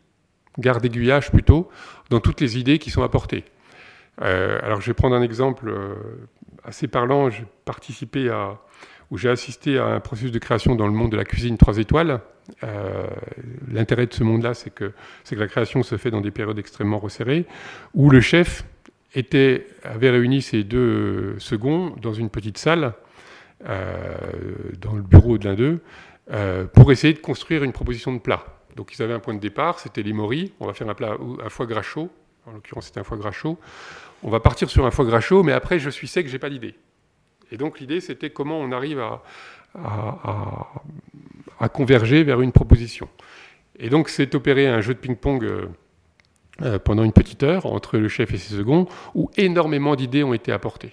[0.59, 1.71] garde-aiguillage plutôt,
[2.11, 3.45] dans toutes les idées qui sont apportées.
[4.23, 5.73] Euh, alors je vais prendre un exemple
[6.65, 7.31] assez parlant.
[7.31, 8.59] J'ai participé à,
[9.11, 11.79] ou j'ai assisté à un processus de création dans le monde de la cuisine 3
[11.79, 12.21] étoiles.
[13.73, 14.93] L'intérêt de ce monde-là, c'est que,
[15.29, 17.47] que la création se fait dans des périodes extrêmement resserrées,
[17.95, 18.65] où le chef
[19.15, 22.95] était, avait réuni ces deux seconds dans une petite salle,
[23.67, 24.17] euh,
[24.81, 25.81] dans le bureau de l'un d'eux,
[26.31, 28.45] euh, pour essayer de construire une proposition de plat.
[28.77, 30.53] Donc ils avaient un point de départ, c'était les moris.
[30.61, 32.11] On va faire un plat à foie gras chaud.
[32.47, 33.59] En l'occurrence, c'était un foie gras chaud.
[34.25, 36.49] On va partir sur un foie gras chaud, mais après, je suis sec, j'ai pas
[36.49, 36.75] d'idée.
[37.53, 38.99] Et donc l'idée, c'était comment on arrive
[39.79, 43.09] à, converger vers une proposition.
[43.79, 45.45] Et donc c'est opéré un jeu de ping-pong.
[45.45, 45.69] Euh,
[46.63, 50.35] euh, pendant une petite heure entre le chef et ses seconds, où énormément d'idées ont
[50.35, 50.93] été apportées.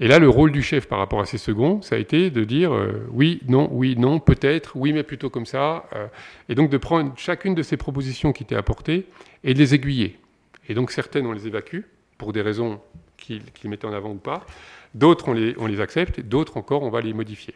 [0.00, 2.42] Et là, le rôle du chef par rapport à ses seconds, ça a été de
[2.42, 5.88] dire euh, oui, non, oui, non, peut-être, oui, mais plutôt comme ça.
[6.48, 9.06] Et donc de prendre chacune de ces propositions qui étaient apportées
[9.44, 10.18] et de les aiguiller.
[10.68, 11.82] Et donc certaines, on les évacue
[12.24, 12.80] pour des raisons
[13.16, 14.46] qu'ils mettaient en avant ou pas.
[14.94, 16.20] D'autres, on les, on les accepte.
[16.20, 17.54] D'autres encore, on va les modifier.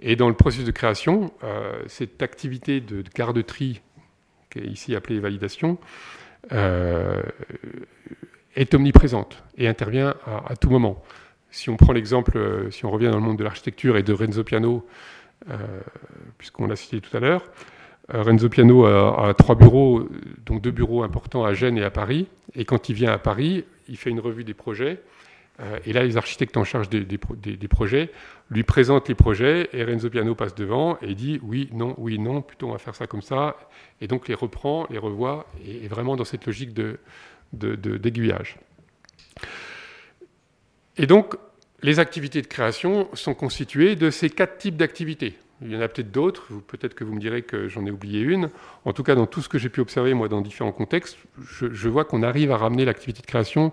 [0.00, 1.32] Et dans le processus de création,
[1.86, 3.80] cette activité de garde-tri,
[4.50, 5.78] qui est ici appelée validation,
[6.52, 7.22] euh,
[8.56, 11.02] est omniprésente et intervient à, tout moment.
[11.50, 14.12] Si on prend l'exemple, euh, si on revient dans le monde de l'architecture et de
[14.12, 14.86] Renzo Piano,
[15.48, 15.56] euh,
[16.36, 17.44] puisqu'on l'a cité tout à l'heure,
[18.08, 20.08] Renzo Piano a, trois bureaux,
[20.44, 22.26] donc deux bureaux importants à Gênes et à Paris.
[22.54, 25.00] Et quand il vient à Paris, il fait une revue des projets.
[25.84, 28.10] et là, les architectes en charge des, projets
[28.50, 32.42] lui présentent les projets et Renzo Piano passe devant et dit oui, non, oui, non,
[32.42, 33.56] plutôt on va faire ça comme ça
[34.00, 36.74] et donc les reprend, les revoit, et vraiment dans cette logique
[37.52, 38.56] d'aiguillage.
[40.98, 41.36] et donc,
[41.82, 45.36] les activités de création sont constituées de ces quatre types d'activités.
[45.64, 48.20] Il y en a peut-être d'autres, peut-être que vous me direz que j'en ai oublié
[48.20, 48.50] une.
[48.84, 51.88] En tout cas, dans tout ce que j'ai pu observer, moi, dans différents contextes, je,
[51.88, 53.70] vois qu'on arrive à ramener l'activité de création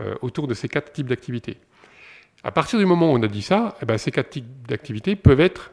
[0.00, 1.58] euh, autour de ces quatre types d'activités.
[2.44, 5.16] À partir du moment où on a dit ça, eh ben, ces quatre types d'activités
[5.16, 5.72] peuvent être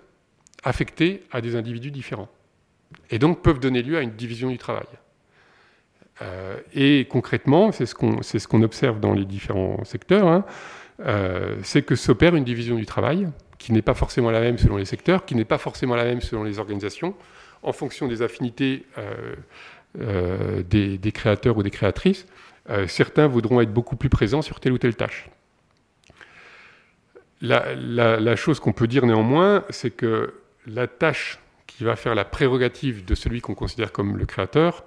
[0.63, 2.29] affectés à des individus différents
[3.09, 4.87] et donc peuvent donner lieu à une division du travail.
[6.21, 10.45] Euh, et concrètement, c'est ce qu'on ce observe dans les différents secteurs, hein,
[11.01, 13.27] euh, c'est que s'opère une division du travail
[13.63, 16.19] qui n'est pas forcément la même selon les secteurs, qui n'est pas forcément la même
[16.19, 17.15] selon les organisations,
[17.61, 22.25] en fonction des affinités euh, des, des, créateurs ou des créatrices.
[22.87, 25.29] certains voudront être beaucoup plus présents sur telle ou telle tâche.
[27.41, 30.33] La, la, chose qu'on peut dire néanmoins, c'est que
[30.67, 34.83] la tâche qui va faire la prérogative de celui qu'on considère comme le créateur,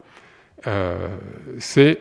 [0.66, 1.08] euh,
[1.58, 2.00] c'est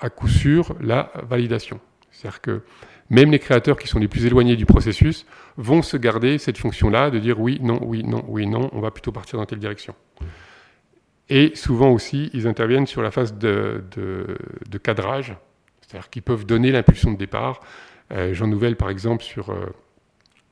[0.00, 1.80] à coup sûr la validation.
[2.10, 2.62] C'est-à-dire que
[3.10, 7.10] même les créateurs qui sont les plus éloignés du processus vont se garder cette fonction-là
[7.10, 9.94] de dire oui, non, oui, non, oui, non, on va plutôt partir dans telle direction.
[11.28, 13.82] Et souvent aussi, ils interviennent sur la phase de,
[14.82, 15.34] cadrage,
[15.80, 17.60] c'est-à-dire qu'ils peuvent donner l'impulsion de départ.
[18.12, 19.66] Euh, Jean Nouvel, par exemple, sur euh,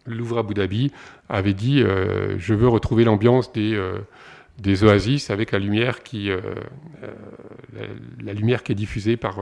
[0.06, 0.90] Louvre Abu Dhabi
[1.28, 3.78] avait dit euh, je veux retrouver l'ambiance des,
[4.84, 6.30] oasis avec la lumière qui
[8.22, 9.38] la, lumière qui est diffusée par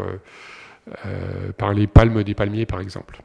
[1.57, 3.23] par les palmes des palmiers par exemple.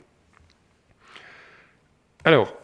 [2.23, 2.55] Alors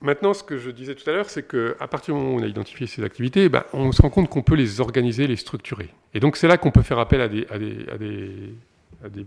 [0.00, 2.42] maintenant ce que je disais tout à l'heure c'est qu'à partir du moment où on
[2.42, 5.90] a identifié ces activités, ben, on se rend compte qu'on peut les organiser, les structurer.
[6.14, 9.26] Et donc c'est là qu'on peut faire appel à des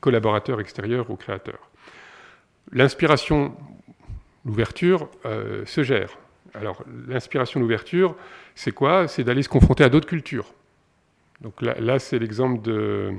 [0.00, 1.70] collaborateurs extérieurs ou créateurs.
[2.72, 3.54] L'inspiration,
[4.44, 6.18] l'ouverture euh, se gère.
[6.52, 8.14] Alors, l'inspiration, l'ouverture,
[8.54, 9.08] c'est quoi?
[9.08, 10.52] C'est d'aller se confronter à d'autres cultures.
[11.40, 13.12] Donc là, c'est l'exemple de.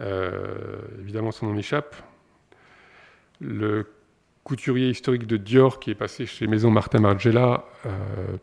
[0.00, 1.96] Euh, évidemment, son nom m'échappe.
[3.40, 3.86] Le
[4.44, 7.64] couturier historique de Dior qui est passé chez Maison Martin Margiela.
[7.86, 8.36] Euh,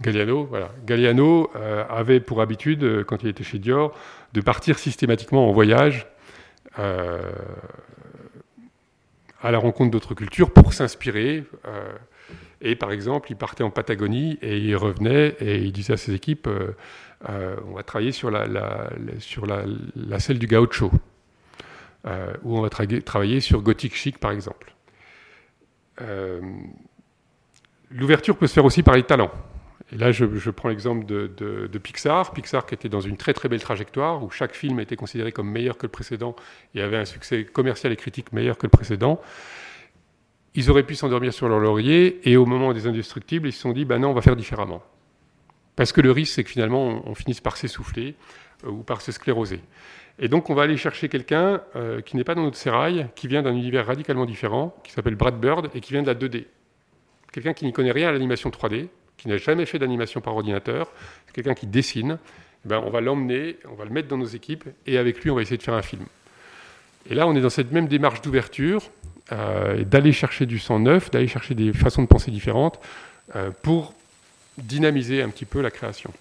[0.00, 0.70] Galliano, voilà.
[0.86, 1.50] Galliano
[1.90, 3.94] avait pour habitude, quand il était chez Dior,
[4.32, 6.06] de partir systématiquement en voyage
[6.78, 7.32] euh,
[9.42, 11.44] à la rencontre d'autres cultures pour s'inspirer.
[11.66, 11.92] Euh,
[12.60, 16.12] et par exemple, il partait en Patagonie et il revenait et il disait à ses
[16.12, 16.46] équipes
[17.28, 18.48] euh, on va travailler sur la,
[20.18, 20.90] selle du gaucho,
[22.42, 24.74] ou on va travailler sur gothique chic par exemple.
[27.90, 29.32] L'ouverture peut se faire aussi par les talents.
[29.92, 32.32] Et là, je, prends l'exemple de, de, Pixar.
[32.32, 35.50] Pixar qui était dans une très très belle trajectoire, où chaque film était considéré comme
[35.50, 36.36] meilleur que le précédent
[36.74, 39.20] et avait un succès commercial et critique meilleur que le précédent.
[40.54, 43.72] Ils auraient pu s'endormir sur leur laurier, et au moment des indestructibles, ils se sont
[43.72, 44.82] dit, ben non, on va faire différemment.
[45.80, 48.14] Parce que le risque, c'est que finalement, on, finisse par s'essouffler
[48.66, 49.60] euh, ou par se scléroser.
[50.18, 53.28] Et donc, on va aller chercher quelqu'un euh, qui n'est pas dans notre sérail, qui
[53.28, 56.44] vient d'un univers radicalement différent, qui s'appelle Brad Bird, et qui vient de la 2D.
[57.32, 60.92] Quelqu'un qui n'y connaît rien à l'animation 3D, qui n'a jamais fait d'animation par ordinateur,
[61.32, 62.18] quelqu'un qui dessine.
[62.66, 65.30] Eh ben, on va l'emmener, on va le mettre dans nos équipes, et avec lui,
[65.30, 66.04] on va essayer de faire un film.
[67.08, 68.82] Et là, on est dans cette même démarche d'ouverture,
[69.32, 72.78] euh, d'aller chercher du sang neuf, d'aller chercher des façons de penser différentes,
[73.62, 73.94] pour
[74.62, 76.12] dynamiser un petit peu la création.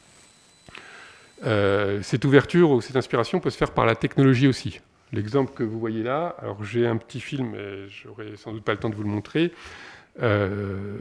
[1.45, 4.80] Euh, cette ouverture ou cette inspiration peut se faire par la technologie aussi.
[5.13, 8.73] L'exemple que vous voyez là, alors j'ai un petit film, et j'aurai sans doute pas
[8.73, 9.52] le temps de vous le montrer,
[10.21, 10.97] euh,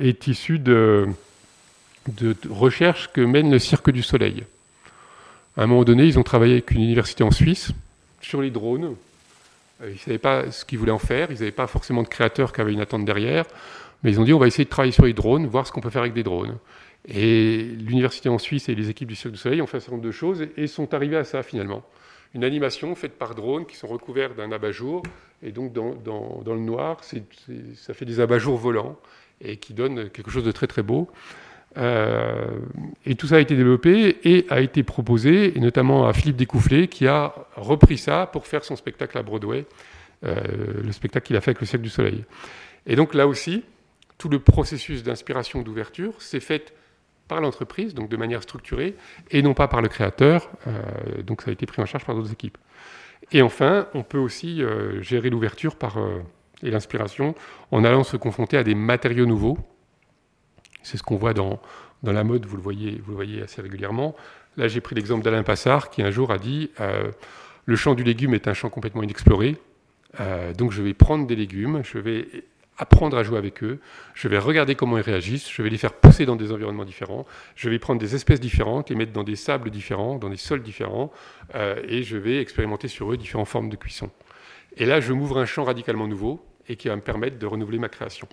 [0.00, 1.08] est issu de,
[2.48, 4.44] recherches que mène le Cirque du Soleil.
[5.56, 7.72] À un moment donné, ils ont travaillé avec une université en Suisse
[8.20, 8.94] sur les drones.
[9.82, 12.08] Euh, ils ne savaient pas ce qu'ils voulaient en faire, ils n'avaient pas forcément de
[12.08, 13.44] créateurs qui avaient une attente derrière.
[14.02, 15.80] Mais ils ont dit on va essayer de travailler sur les drones, voir ce qu'on
[15.80, 16.58] peut faire avec des drones.
[17.06, 19.96] Et l'université en Suisse et les équipes du Cirque du Soleil ont fait un certain
[19.96, 21.82] nombre de choses et, sont arrivés à ça finalement.
[22.34, 25.02] Une animation faite par drones qui sont recouverts d'un abat-jour.
[25.42, 25.94] Et donc dans,
[26.46, 28.98] le noir, ça fait des abat-jours volants
[29.40, 31.08] et qui donnent quelque chose de très très beau.
[31.76, 32.58] Euh,
[33.06, 36.88] et tout ça a été développé et a été proposé, et notamment à Philippe Découfflé,
[36.88, 39.64] qui a repris ça pour faire son spectacle à Broadway,
[40.24, 40.34] euh,
[40.82, 42.24] le spectacle qu'il a fait avec le Cirque du Soleil.
[42.86, 43.62] Et donc là aussi,
[44.18, 46.74] tout le processus d'inspiration, d'ouverture, s'est fait
[47.28, 48.96] par l'entreprise, donc de manière structurée,
[49.30, 50.50] et non pas par le créateur.
[50.66, 52.58] Euh, donc ça a été pris en charge par d'autres équipes.
[53.30, 56.22] Et enfin, on peut aussi euh, gérer l'ouverture par, euh,
[56.62, 57.34] et l'inspiration
[57.70, 59.58] en allant se confronter à des matériaux nouveaux.
[60.82, 61.60] C'est ce qu'on voit dans,
[62.02, 64.16] la mode, vous le voyez assez régulièrement.
[64.56, 66.70] Là, j'ai pris l'exemple d'Alain Passard, qui un jour a dit
[67.66, 69.56] Le champ du légume est un champ complètement inexploré.
[70.56, 72.26] donc je vais prendre des légumes, je vais
[72.78, 73.80] apprendre à jouer avec eux,
[74.14, 77.26] je vais regarder comment ils réagissent, je vais les faire pousser dans des environnements différents,
[77.56, 80.62] je vais prendre des espèces différentes, les mettre dans des sables différents, dans des sols
[80.62, 81.12] différents,
[81.54, 84.10] euh, et je vais expérimenter sur eux différentes formes de cuisson.
[84.76, 87.78] Et là, je m'ouvre un champ radicalement nouveau et qui va me permettre de renouveler
[87.78, 88.28] ma création.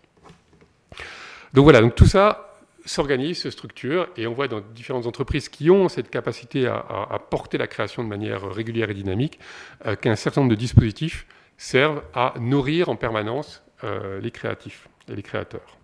[1.54, 2.52] Donc voilà, donc tout ça
[2.86, 7.58] s'organise, se structure, et on voit dans différentes entreprises qui ont cette capacité à, porter
[7.58, 9.40] la création de manière régulière et dynamique,
[9.88, 11.26] euh, qu'un certain nombre de dispositifs
[11.58, 15.78] servent à nourrir en permanence les créatifs et les créateurs.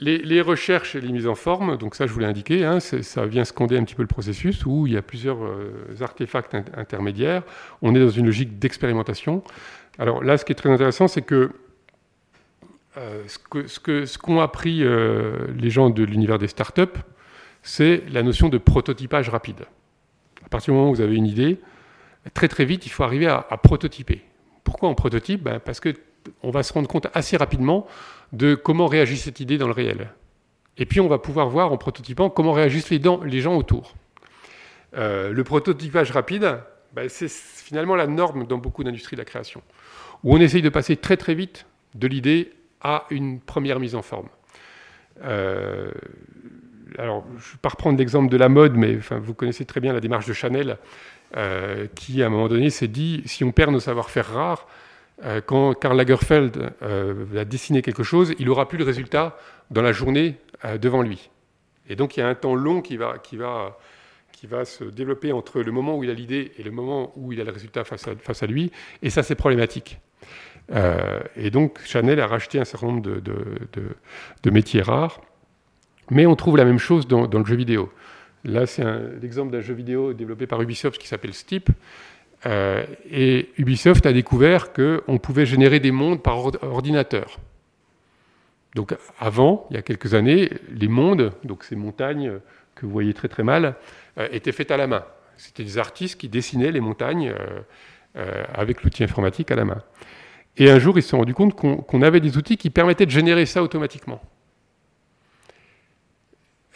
[0.00, 3.24] Les, recherches et les mises en forme, donc ça je vous l'ai indiqué, hein, ça
[3.24, 7.42] vient sconder un petit peu le processus où il y a plusieurs euh, artefacts intermédiaires.
[7.80, 9.42] On est dans une logique d'expérimentation.
[9.98, 11.52] Alors là, ce qui est très intéressant, c'est que
[12.98, 17.00] euh, ce ce qu'ont appris les gens de l'univers des startups,
[17.62, 19.64] c'est la notion de prototypage rapide.
[20.44, 21.60] À partir du moment où vous avez une idée,
[22.34, 24.22] très très vite, il faut arriver à prototyper.
[24.74, 27.86] Pourquoi en prototype ben, Parce qu'on va se rendre compte assez rapidement
[28.32, 30.10] de comment réagit cette idée dans le réel.
[30.78, 33.94] Et puis on va pouvoir voir en prototypant comment réagissent les, gens autour.
[34.96, 36.58] Euh, le prototypage rapide,
[36.92, 39.62] ben, c'est finalement la norme dans beaucoup d'industries de la création,
[40.24, 44.02] où on essaye de passer très très vite de l'idée à une première mise en
[44.02, 44.28] forme.
[45.22, 45.92] Euh,
[46.98, 49.92] alors, je ne vais pas reprendre l'exemple de la mode, mais vous connaissez très bien
[49.92, 50.78] la démarche de Chanel,
[51.36, 54.68] euh, qui à un moment donné s'est dit si on perd nos savoir-faire rares,
[55.24, 59.36] euh, quand Karl Lagerfeld euh, va dessiner quelque chose, il aura plus le résultat
[59.70, 60.36] dans la journée
[60.80, 61.30] devant lui.
[61.88, 63.78] Et donc il y a un temps long qui va, qui va,
[64.30, 67.32] qui va se développer entre le moment où il a l'idée et le moment où
[67.32, 68.70] il a le résultat face à, face à lui,
[69.02, 69.98] et ça c'est problématique.
[71.36, 73.34] et donc Chanel a racheté un certain nombre de, de,
[74.42, 75.20] de, métiers rares,
[76.10, 77.92] mais on trouve la même chose dans, dans le jeu vidéo.
[78.44, 78.84] Là, c'est
[79.22, 81.70] l'exemple d'un jeu vidéo développé par Ubisoft qui s'appelle Steep.
[82.46, 87.38] Euh, et Ubisoft a découvert qu'on pouvait générer des mondes par ordinateur.
[88.74, 92.40] Donc avant, il y a quelques années, les mondes, donc ces montagnes
[92.74, 93.76] que vous voyez très très mal,
[94.18, 95.04] euh, étaient faites à la main.
[95.36, 97.32] C'était des artistes qui dessinaient les montagnes
[98.16, 99.82] euh, avec l'outil informatique à la main.
[100.56, 103.10] Et un jour, ils se sont rendus compte qu'on avait des outils qui permettaient de
[103.10, 104.20] générer ça automatiquement.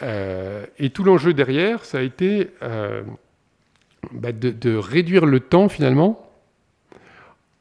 [0.01, 3.03] Euh, et tout l'enjeu derrière, ça a été euh,
[4.11, 6.25] bah, de, réduire le temps finalement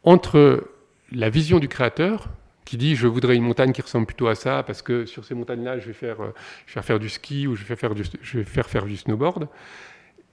[0.04, 0.68] entre
[1.10, 2.28] la vision du créateur
[2.64, 5.34] qui dit je voudrais une montagne qui ressemble plutôt à ça parce que sur ces
[5.34, 6.34] montagnes-là je vais faire, euh,
[6.66, 8.96] je vais faire, du ski ou je vais faire, du, je vais faire faire du
[8.96, 9.48] snowboard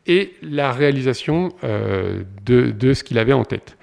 [0.06, 3.76] et la réalisation de, ce qu'il avait en tête.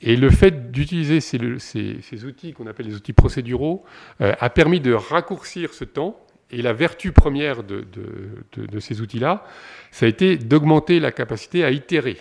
[0.00, 3.84] Et le fait d'utiliser ces, outils qu'on appelle les outils procéduraux
[4.18, 6.18] a permis de raccourcir ce temps.
[6.50, 7.84] Et la vertu première de,
[8.80, 9.44] ces outils-là,
[9.90, 12.18] ça a été d'augmenter la capacité à itérer.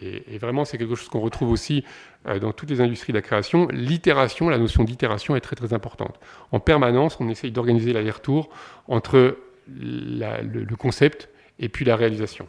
[0.00, 1.84] Et, vraiment, c'est quelque chose qu'on retrouve aussi
[2.28, 3.66] euh, dans toutes les industries de la création.
[3.72, 6.20] L'itération, la notion d'itération est très très importante.
[6.52, 8.50] En permanence, on essaye d'organiser l'aller-retour
[8.86, 9.36] entre
[9.68, 11.28] le, concept
[11.58, 12.46] et puis la réalisation.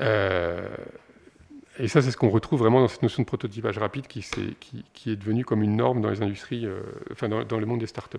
[0.00, 0.66] Euh,
[1.78, 5.16] et ça, c'est ce qu'on retrouve vraiment dans cette notion de prototypage rapide qui, est,
[5.16, 6.80] devenue comme une norme dans les industries, euh,
[7.12, 8.18] enfin dans, le monde des startups.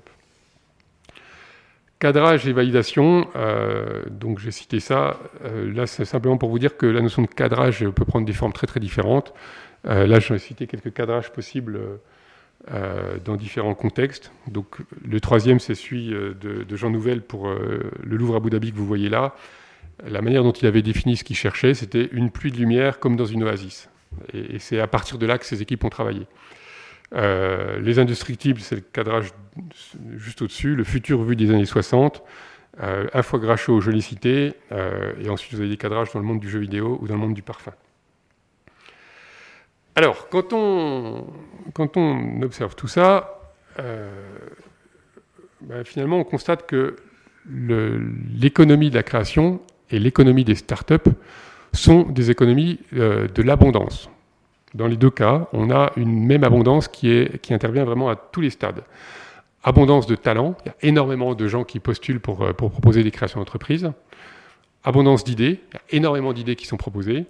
[2.00, 5.18] Cadrage et validation, euh, donc j'ai cité ça.
[5.43, 8.34] Euh, là, c'est simplement pour vous dire que la notion de cadrage peut prendre des
[8.34, 9.34] formes très très différentes.
[9.86, 11.80] là, j'ai cité quelques cadrages possibles
[13.24, 14.32] dans différents contextes.
[14.48, 14.78] Donc,
[15.08, 19.10] le troisième, c'est celui de, Jean Nouvel pour le Louvre Abu Dhabi que vous voyez
[19.10, 19.36] là
[20.04, 23.16] la manière dont il avait défini ce qu'il cherchait, c'était une pluie de lumière comme
[23.16, 23.89] dans une oasis.
[24.34, 26.28] Et, c'est à partir de là que ces équipes ont travaillé.
[27.14, 29.32] Euh, les indestructibles, c'est le cadrage
[30.16, 32.24] juste au-dessus, le futur vu des années 60,
[32.82, 36.26] euh, un foie je l'ai cité, euh, et ensuite vous avez des cadrages dans le
[36.26, 37.72] monde du jeu vidéo ou dans le monde du parfum.
[39.95, 41.24] Alors, quand on,
[42.41, 43.39] observe tout ça,
[43.78, 46.97] ben, finalement, on constate que
[47.49, 51.12] l'économie de la création et l'économie des startups
[51.74, 54.10] sont des économies euh, de l'abondance.
[54.76, 57.09] Dans les deux cas, on a une même abondance qui,
[57.49, 58.84] intervient vraiment à tous les stades.
[59.63, 63.09] Abondance de talent, il y a énormément de gens qui postulent pour, euh, proposer des
[63.09, 63.89] créations d'entreprise.
[64.84, 67.26] Abondance d'idées, il y a énormément d'idées qui sont proposées.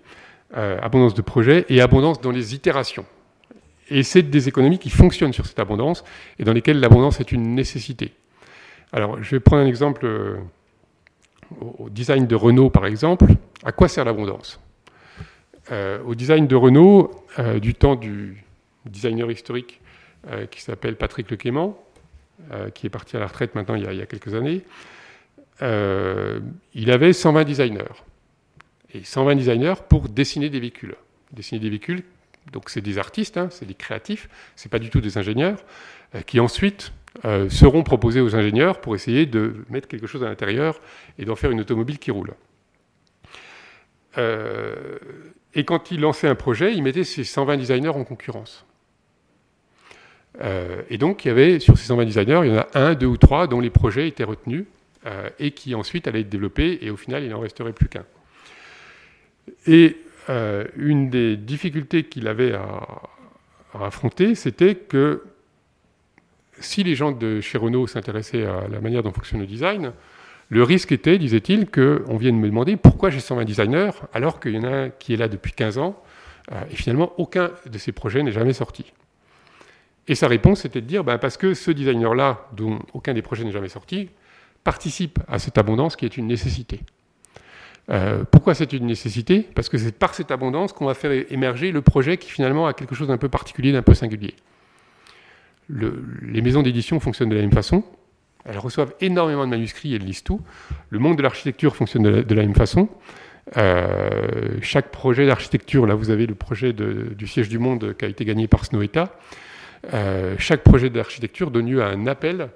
[0.57, 3.05] Euh, abondance de projets et abondance dans les itérations.
[3.89, 6.03] Et c'est des économies qui fonctionnent sur cette abondance
[6.39, 8.13] et dans lesquelles l'abondance est une nécessité.
[8.91, 10.39] Alors, je vais prendre un exemple
[11.61, 13.27] au design de Renault, par exemple,
[13.63, 14.59] à quoi sert l'abondance?
[15.71, 18.43] Euh, Au design de Renault, euh, du temps du
[18.85, 19.81] designer historique
[20.29, 21.81] euh, qui s'appelle Patrick Lequément,
[22.73, 24.61] qui est parti à la retraite maintenant il y a, quelques années,
[25.61, 28.03] il avait 120 designers.
[28.93, 30.95] Et 120 designers pour dessiner des véhicules.
[31.31, 32.03] Dessiner des véhicules,
[32.51, 35.63] donc c'est des artistes, hein, c'est des créatifs, c'est pas du tout des ingénieurs,
[36.27, 36.91] qui ensuite
[37.23, 40.79] seront proposés aux ingénieurs pour essayer de mettre quelque chose à l'intérieur
[41.17, 42.33] et d'en faire une automobile qui roule.
[44.17, 44.97] Euh,
[45.53, 48.65] et quand il lançait un projet, il mettait ses 120 designers en concurrence.
[50.41, 52.93] Euh, et donc, il y avait, sur ces 120 designers, il y en a un,
[52.93, 54.65] deux ou trois dont les projets étaient retenus
[55.37, 58.05] et qui ensuite allaient être développés, et au final, il n'en resterait plus qu'un.
[59.67, 59.97] Et
[60.77, 62.81] une des difficultés qu'il avait à
[63.79, 65.21] affronter, c'était que
[66.59, 69.93] si les gens de chez Renault s'intéressaient à la manière dont fonctionne le design,
[70.49, 74.59] le risque était, disait-il, qu'on vienne me demander pourquoi j'ai 120 designers alors qu'il y
[74.59, 76.01] en a un qui est là depuis 15 ans
[76.51, 78.85] euh, et finalement aucun de ces projets n'est jamais sorti.
[80.07, 83.43] Et sa réponse était de dire ben, parce que ce designer-là, dont aucun des projets
[83.43, 84.09] n'est jamais sorti,
[84.63, 86.81] participe à cette abondance qui est une nécessité.
[87.89, 89.47] Euh, pourquoi c'est une nécessité?
[89.55, 92.73] Parce que c'est par cette abondance qu'on va faire émerger le projet qui finalement a
[92.73, 94.35] quelque chose d'un peu particulier, d'un peu singulier
[95.69, 97.83] les maisons d'édition fonctionnent de la même façon.
[98.45, 100.41] Elles reçoivent énormément de manuscrits et elles lisent tout.
[100.89, 102.89] Le monde de l'architecture fonctionne de la, même façon.
[103.57, 108.07] Euh, chaque projet d'architecture, là vous avez le projet du siège du monde qui a
[108.07, 109.13] été gagné par Snoweta.
[109.93, 112.49] Euh, chaque projet d'architecture donne lieu à un appel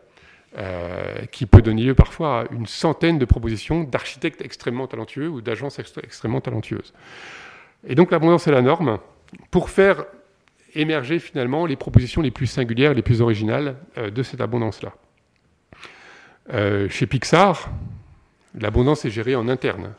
[0.58, 5.42] euh, qui peut donner lieu parfois à une centaine de propositions d'architectes extrêmement talentueux ou
[5.42, 6.94] d'agences extrêmement talentueuses.
[7.88, 8.98] Et donc l'abondance est la norme.
[9.52, 10.06] Pour faire
[10.74, 14.94] émerger finalement les propositions les plus singulières, les plus originales euh, de cette abondance-là.
[16.54, 17.70] Euh, chez Pixar,
[18.60, 19.94] l'abondance est gérée en interne.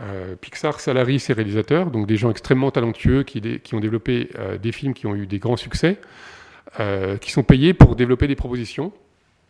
[0.00, 3.40] Euh, Pixar salarie ses réalisateurs, donc des gens extrêmement talentueux qui,
[3.72, 4.28] ont développé
[4.60, 5.98] des films qui ont eu des grands succès,
[7.20, 8.92] qui sont payés pour développer des propositions,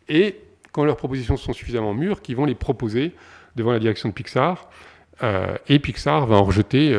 [0.09, 0.37] et
[0.71, 3.13] quand leurs propositions sont suffisamment mûres, qui vont les proposer
[3.57, 4.71] devant la direction de Pixar,
[5.69, 6.95] et Pixar va en rejeter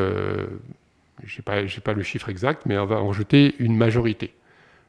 [1.24, 4.34] je n'ai pas, le chiffre exact, mais va en rejeter une majorité.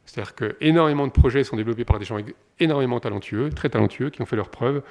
[0.09, 2.16] C'est-à-dire que énormément de projets sont développés par des gens
[2.61, 4.82] énormément talentueux, très talentueux, qui ont fait leurs preuves,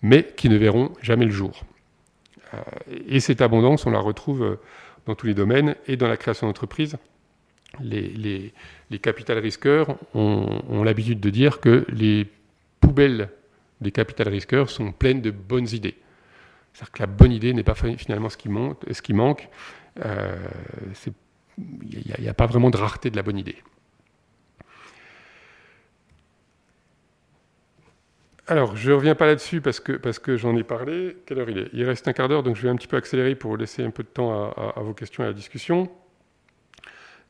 [0.00, 1.64] mais qui ne verront jamais le jour.
[2.54, 2.58] Euh,
[3.08, 4.60] et cette abondance, on la retrouve euh,
[5.06, 6.98] dans tous les domaines et dans la création d'entreprises.
[7.80, 8.52] Les,
[9.02, 12.28] capital risqueurs ont, l'habitude de dire que les
[12.80, 13.28] poubelles
[13.80, 15.96] des capital risqueurs sont pleines de bonnes idées.
[16.72, 19.48] C'est-à-dire que la bonne idée n'est pas finalement ce qui, monte, ce qui manque,
[20.04, 20.36] euh,
[21.58, 23.56] il n'y a, pas vraiment de rareté de la bonne idée.
[28.50, 31.16] Alors, je ne reviens pas là-dessus parce que, j'en ai parlé.
[31.24, 31.68] Quelle heure il est?
[31.72, 33.90] Il reste un quart d'heure, donc je vais un petit peu accélérer pour laisser un
[33.90, 35.88] peu de temps à, vos questions et à la discussion.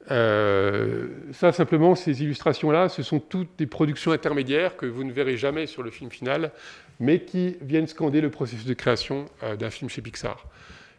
[0.08, 5.66] ça, simplement, ces illustrations-là, ce sont toutes des productions intermédiaires que vous ne verrez jamais
[5.66, 6.52] sur le film final,
[7.00, 9.26] mais qui viennent scander le processus de création
[9.58, 10.46] d'un film chez Pixar.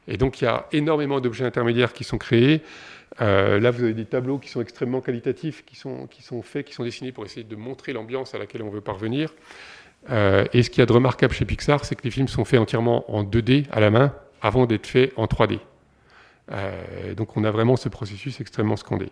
[0.07, 2.61] Et donc, il y a énormément d'objets intermédiaires qui sont créés.
[3.19, 6.65] Euh, là, vous avez des tableaux qui sont extrêmement qualitatifs, qui sont, qui sont faits,
[6.65, 9.33] qui sont dessinés pour essayer de montrer l'ambiance à laquelle on veut parvenir.
[10.09, 12.45] Euh, et ce qu'il y a de remarquable chez Pixar, c'est que les films sont
[12.45, 15.59] faits entièrement en 2D à la main avant d'être faits en 3D.
[16.51, 19.09] Euh, donc on a vraiment ce processus extrêmement scandé.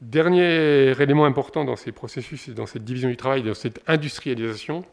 [0.00, 4.84] Dernier élément important dans ces processus et dans cette division du travail, dans cette industrialisation,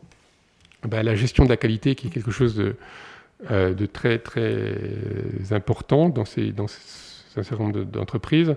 [0.83, 2.75] ben, la gestion de la qualité qui est quelque chose de,
[3.49, 4.75] de très très
[5.49, 6.25] important dans
[7.39, 8.53] un certain nombre d'entreprises,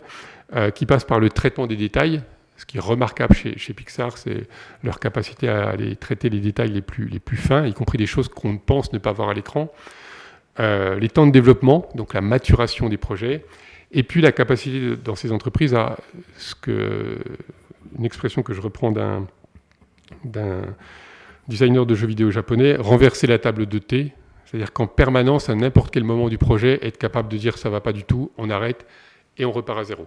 [0.55, 2.21] euh, qui passent par le traitement des détails.
[2.63, 4.47] Ce qui est remarquable chez, Pixar, c'est
[4.85, 8.57] leur capacité à aller traiter les détails les plus, fins, y compris des choses qu'on
[8.57, 9.73] pense ne pas voir à l'écran.
[10.61, 13.45] Euh, les temps de développement, donc la maturation des projets,
[13.91, 15.99] et puis la capacité dans ces entreprises à
[16.37, 17.19] ce que
[17.99, 19.27] une expression que je reprends d'un
[21.49, 24.13] designer de jeux vidéo japonais, renverser la table de thé,
[24.45, 27.81] c'est-à-dire qu'en permanence, à n'importe quel moment du projet, être capable de dire ça va
[27.81, 28.87] pas du tout, on arrête
[29.37, 30.07] et on repart à zéro.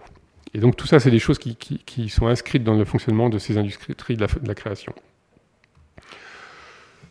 [0.56, 3.58] Et donc tout ça, c'est des choses qui, sont inscrites dans le fonctionnement de ces
[3.58, 4.94] industries de la, création.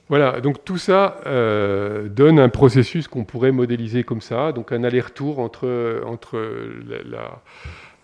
[0.09, 4.83] Voilà, donc tout ça euh, donne un processus qu'on pourrait modéliser comme ça, donc un
[4.83, 5.67] aller-retour entre,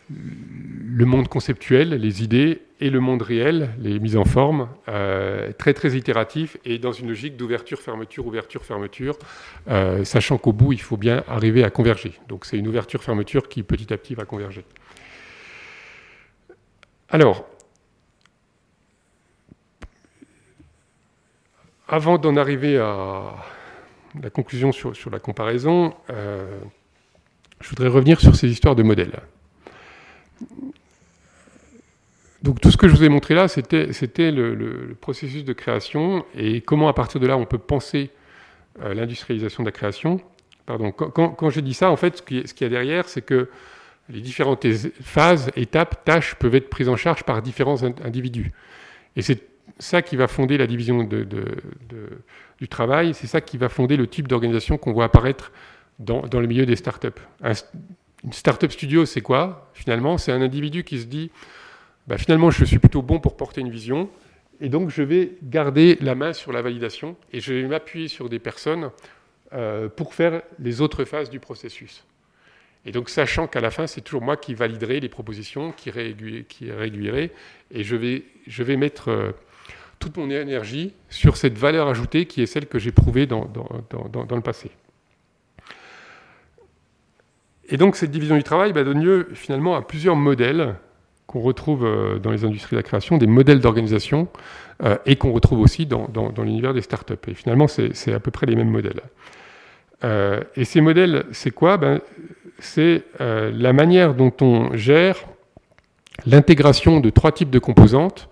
[0.09, 5.73] le monde conceptuel, les idées, et le monde réel, les mises en forme, euh, très
[5.73, 9.17] très itératif et dans une logique d'ouverture-fermeture, ouverture-fermeture,
[9.69, 12.13] euh, sachant qu'au bout, il faut bien arriver à converger.
[12.27, 14.65] Donc c'est une ouverture-fermeture qui petit à petit va converger.
[17.13, 17.45] Alors,
[21.89, 23.35] avant d'en arriver à
[24.21, 26.57] la conclusion sur, la comparaison, euh,
[27.59, 29.19] je voudrais revenir sur ces histoires de modèles.
[32.43, 36.61] Donc tout ce que je vous ai montré là, c'était le, processus de création et
[36.61, 38.09] comment à partir de là on peut penser
[38.81, 40.21] euh, l'industrialisation de la création.
[40.65, 43.49] Pardon, quand, je dis ça, en fait, ce qu'il y a derrière, c'est que
[44.11, 44.65] les différentes
[45.01, 48.51] phases, étapes, tâches peuvent être prises en charge par différents individus.
[49.15, 49.41] Et c'est
[49.79, 51.03] ça qui va fonder la division
[52.59, 55.51] du travail, c'est ça qui va fonder le type d'organisation qu'on voit apparaître
[55.99, 57.09] dans, le milieu des startups.
[58.23, 61.31] Une startup studio, c'est quoi Finalement, c'est un individu qui se dit
[62.07, 64.09] bah, finalement, je suis plutôt bon pour porter une vision,
[64.59, 68.29] et donc je vais garder la main sur la validation, et je vais m'appuyer sur
[68.29, 68.91] des personnes
[69.53, 72.03] euh, pour faire les autres phases du processus.
[72.85, 77.31] Et donc, sachant qu'à la fin, c'est toujours moi qui validerai les propositions, qui, régulerai,
[77.71, 79.31] et je vais, je vais mettre euh,
[79.99, 84.25] toute mon énergie sur cette valeur ajoutée qui est celle que j'ai prouvée dans, dans,
[84.25, 84.71] dans le passé.
[87.69, 90.75] Et donc cette division du travail bah, donne lieu finalement à plusieurs modèles
[91.27, 94.27] qu'on retrouve euh, dans les industries de la création, des modèles d'organisation,
[94.83, 96.09] euh, et qu'on retrouve aussi dans,
[96.39, 97.13] l'univers des startups.
[97.27, 99.01] Et finalement, c'est à peu près les mêmes modèles.
[100.55, 101.77] Et ces modèles, c'est quoi?
[101.77, 102.01] Ben,
[102.63, 105.17] C'est la manière dont on gère
[106.25, 108.29] l'intégration de trois types de composantes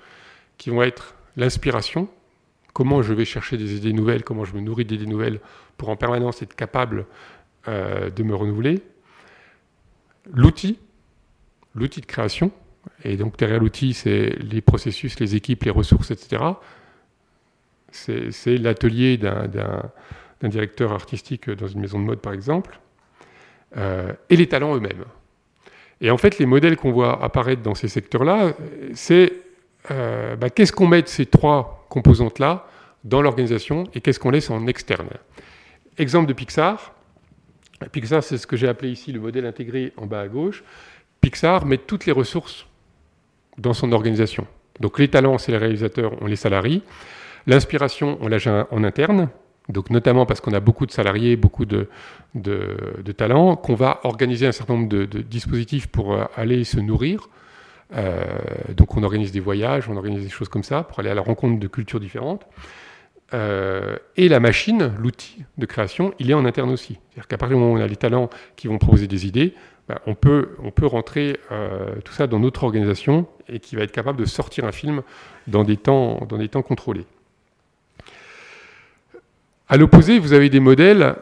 [0.57, 2.07] qui vont être l'inspiration,
[2.73, 5.39] comment je vais chercher des idées nouvelles, comment je me nourris d'idées nouvelles
[5.77, 7.07] pour en permanence être capable
[7.65, 8.83] de me renouveler,
[10.31, 10.77] l'outil,
[11.73, 12.51] l'outil de création,
[13.03, 16.43] et donc derrière l'outil, c'est les processus, les équipes, les ressources, etc.
[17.91, 19.91] C'est l'atelier d'un
[20.43, 22.88] directeur artistique dans une maison de mode, par exemple, euh,
[23.75, 25.05] et les talents eux-mêmes.
[26.01, 28.53] Et en fait, les modèles qu'on voit apparaître dans ces secteurs-là,
[28.93, 29.33] c'est
[29.91, 32.67] euh, bah, qu'est-ce qu'on met de ces trois composantes-là
[33.03, 35.09] dans l'organisation et qu'est-ce qu'on laisse en externe?
[35.97, 36.93] Exemple de Pixar,
[37.91, 40.63] Pixar, c'est ce que j'ai appelé ici le modèle intégré en bas à gauche.
[41.21, 42.65] Pixar met toutes les ressources
[43.57, 44.47] dans son organisation.
[44.79, 46.83] Donc les talents, c'est les réalisateurs, on les salarie.
[47.47, 49.29] L'inspiration, on la en interne,
[49.69, 51.87] donc notamment parce qu'on a beaucoup de salariés, beaucoup de,
[53.15, 57.29] talents, qu'on va organiser un certain nombre de, dispositifs pour euh, aller se nourrir.
[57.95, 58.23] Euh,
[58.75, 61.21] donc on organise des voyages, on organise des choses comme ça pour aller à la
[61.21, 62.45] rencontre de cultures différentes.
[63.31, 66.97] Euh, et la machine, l'outil de création, il est en interne aussi.
[67.11, 69.53] C'est-à-dire qu'à partir du moment où on a les talents qui vont proposer des idées,
[69.87, 70.49] ben, on, peut,
[70.83, 71.39] rentrer
[72.05, 75.01] tout ça dans notre organisation et qui va être capable de sortir un film
[75.47, 76.19] dans des temps
[76.63, 77.05] contrôlés.
[79.71, 81.15] À l'opposé, vous avez des modèles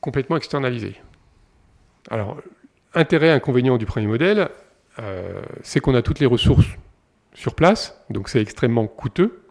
[0.00, 0.96] complètement externalisés.
[2.10, 2.38] Alors,
[2.92, 4.48] intérêt, inconvénient du premier modèle,
[4.98, 6.66] euh, c'est qu'on a toutes les ressources
[7.34, 9.42] sur place, donc c'est extrêmement coûteux.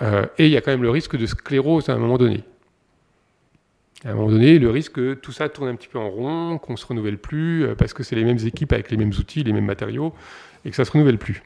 [0.00, 2.42] Euh, et il y a quand même le risque de sclérose à un moment donné.
[4.06, 6.56] À un moment donné, le risque que tout ça tourne un petit peu en rond,
[6.56, 9.12] qu'on ne se renouvelle plus, euh, parce que c'est les mêmes équipes avec les mêmes
[9.18, 10.14] outils, les mêmes matériaux,
[10.64, 11.42] et que ça ne se renouvelle plus.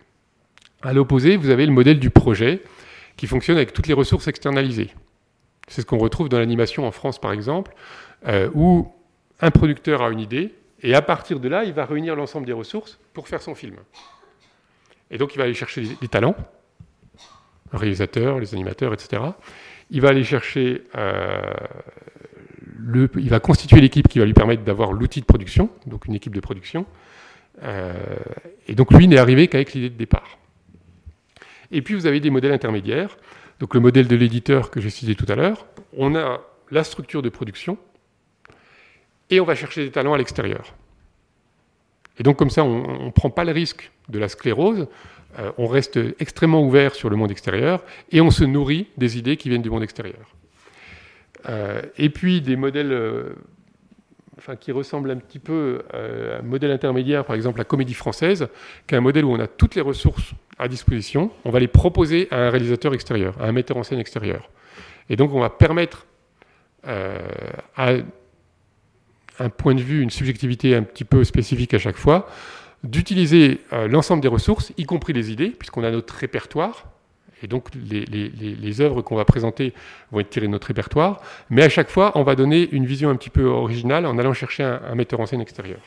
[0.83, 2.63] À l'opposé, vous avez le modèle du projet,
[3.17, 4.93] qui fonctionne avec toutes les ressources externalisées.
[5.69, 7.75] C'est ce qu'on retrouve dans l'animation en France, par exemple,
[8.27, 8.91] euh, où
[9.41, 12.53] un producteur a une idée, et à partir de là, il va réunir l'ensemble des
[12.53, 13.77] ressources pour faire son film.
[15.11, 16.37] Et donc, il va aller chercher des talents,
[17.73, 19.23] les réalisateurs, les animateurs, etc.
[19.91, 21.41] Il va aller chercher euh,
[23.17, 26.35] il va constituer l'équipe qui va lui permettre d'avoir l'outil de production, donc une équipe
[26.35, 26.87] de production.
[27.63, 27.93] Euh,
[28.67, 30.39] et donc lui n'est arrivé qu'avec l'idée de départ.
[31.71, 33.17] Et puis vous avez des modèles intermédiaires.
[33.61, 36.41] Donc le modèle de l'éditeur que j'ai cité tout à l'heure, on a
[36.71, 37.79] la structure de production
[39.31, 40.75] et on va chercher des talents à l'extérieur.
[42.19, 44.87] Et donc comme ça, on ne prend pas le risque de la sclérose,
[45.39, 49.37] euh, on reste extrêmement ouvert sur le monde extérieur et on se nourrit des idées
[49.37, 50.35] qui viennent du monde extérieur.
[51.49, 53.35] Euh, et puis des modèles euh,
[54.39, 58.49] enfin, qui ressemblent un petit peu à un modèle intermédiaire, par exemple la comédie française,
[58.87, 61.69] qui est un modèle où on a toutes les ressources à disposition, on va les
[61.69, 64.49] proposer à un réalisateur extérieur, à un metteur en scène extérieur.
[65.11, 66.07] Et donc on va permettre
[66.87, 67.19] euh,
[67.77, 67.93] à
[69.41, 72.29] un point de vue, une subjectivité un petit peu spécifique à chaque fois,
[72.85, 76.87] d'utiliser l'ensemble des ressources, y compris les idées, puisqu'on a notre répertoire,
[77.43, 79.73] et donc les, œuvres qu'on va présenter
[80.13, 81.21] vont être tirées de notre répertoire,
[81.51, 84.33] mais à chaque fois, on va donner une vision un petit peu originale en allant
[84.33, 85.81] chercher un, metteur en scène extérieur.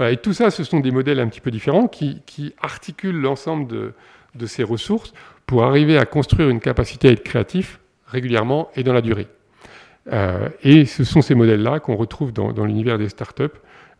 [0.00, 4.46] et tout ça, ce sont des modèles un petit peu différents qui, articulent l'ensemble de,
[4.46, 5.12] ces ressources
[5.46, 9.26] pour arriver à construire une capacité à être créatif régulièrement et dans la durée.
[10.12, 13.44] Euh, et ce sont ces modèles-là qu'on retrouve dans, l'univers des startups.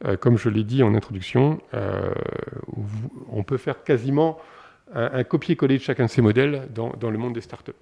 [0.05, 2.13] Euh, comme je l'ai dit en introduction, euh,
[3.33, 4.39] on peut faire quasiment
[4.95, 7.73] un, copier-coller de chacun de ces modèles dans, le monde des startups.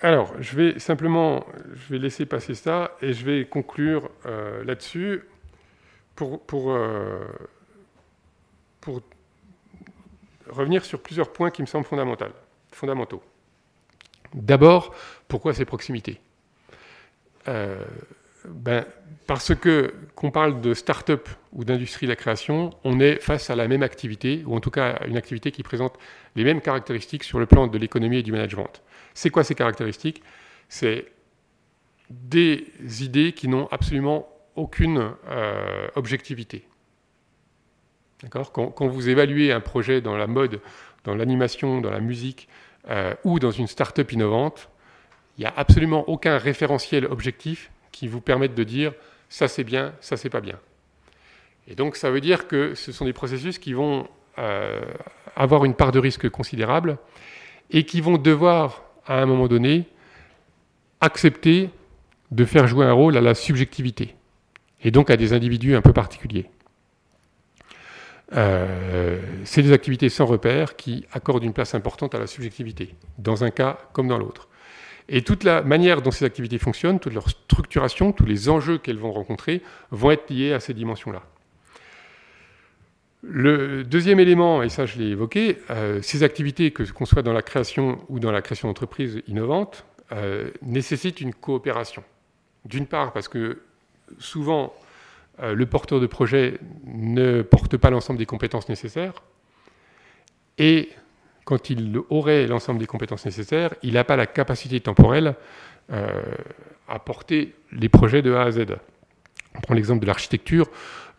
[0.00, 5.22] Alors, je vais simplement, je vais laisser passer ça et je vais conclure euh, là-dessus
[6.14, 6.40] pour,
[6.72, 7.24] euh,
[8.80, 9.00] pour,
[10.48, 11.86] revenir sur plusieurs points qui me semblent
[12.70, 13.22] fondamentaux.
[14.34, 14.94] D'abord,
[15.26, 16.20] pourquoi ces proximités?
[17.48, 17.82] Euh,
[18.48, 18.84] ben,
[19.26, 23.56] parce que qu'on parle de start-up ou d'industrie de la création, on est face à
[23.56, 25.98] la même activité, ou en tout cas à une activité qui présente
[26.36, 28.82] les mêmes caractéristiques sur le plan de l'économie et du management.
[29.14, 30.22] C'est quoi ces caractéristiques?
[30.68, 31.06] C'est
[32.10, 32.66] des
[33.02, 36.66] idées qui n'ont absolument aucune euh, objectivité.
[38.30, 40.60] Quand, quand, vous évaluez un projet dans la mode,
[41.04, 42.48] dans l'animation, dans la musique
[42.88, 44.68] euh, ou dans une start-up innovante,
[45.36, 48.92] il n'y a absolument aucun référentiel objectif qui vous permettent de dire
[49.28, 50.58] ça c'est bien, ça c'est pas bien.
[51.68, 54.80] Et donc ça veut dire que ce sont des processus qui vont euh,
[55.36, 56.98] avoir une part de risque considérable
[57.70, 59.86] et qui vont devoir, à un moment donné,
[61.00, 61.70] accepter
[62.30, 64.14] de faire jouer un rôle à la subjectivité,
[64.82, 66.50] et donc à des individus un peu particuliers.
[68.34, 73.44] Euh, c'est des activités sans repère qui accordent une place importante à la subjectivité, dans
[73.44, 74.48] un cas comme dans l'autre.
[75.08, 78.98] Et toute la manière dont ces activités fonctionnent, toute leur structuration, tous les enjeux qu'elles
[78.98, 81.22] vont rencontrer vont être liés à ces dimensions-là.
[83.22, 87.32] Le deuxième élément, et ça je l'ai évoqué, euh, ces activités, que qu'on soit dans
[87.32, 92.04] la création ou dans la création d'entreprises innovantes, euh, nécessitent une coopération.
[92.66, 93.62] D'une part parce que
[94.18, 94.74] souvent
[95.42, 99.22] euh, le porteur de projet ne porte pas l'ensemble des compétences nécessaires,
[100.58, 100.90] et
[101.44, 105.34] quand il aurait l'ensemble des compétences nécessaires, il n'a pas la capacité temporelle
[105.92, 106.22] euh,
[106.88, 108.66] à porter les projets de A à Z.
[109.54, 110.68] On prend l'exemple de l'architecture.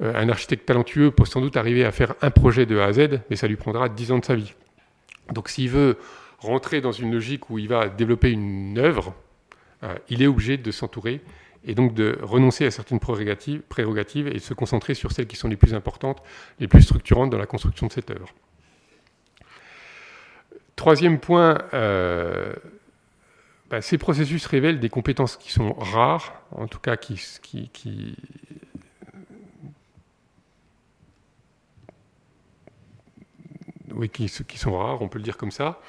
[0.01, 2.93] Euh, un architecte talentueux peut sans doute arriver à faire un projet de A à
[2.93, 4.53] Z, mais ça lui prendra 10 ans de sa vie.
[5.33, 5.97] Donc s'il veut
[6.39, 9.13] rentrer dans une logique où il va développer une œuvre,
[9.83, 11.21] euh, il est obligé de s'entourer
[11.63, 15.35] et donc de renoncer à certaines prérogatives, prérogatives et de se concentrer sur celles qui
[15.35, 16.21] sont les plus importantes,
[16.59, 18.29] les plus structurantes dans la construction de cette œuvre.
[20.75, 22.53] Troisième point, euh,
[23.69, 28.15] bah, ces processus révèlent des compétences qui sont rares, en tout cas qui, qui, qui
[33.93, 35.79] oui, qui, qui, sont rares, on peut le dire comme ça.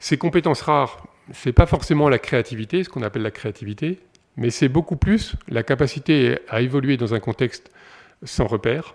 [0.00, 4.00] Ces compétences rares, ce n'est pas forcément la créativité, ce qu'on appelle la créativité,
[4.36, 7.70] mais c'est beaucoup plus la capacité à évoluer dans un contexte
[8.22, 8.94] sans repère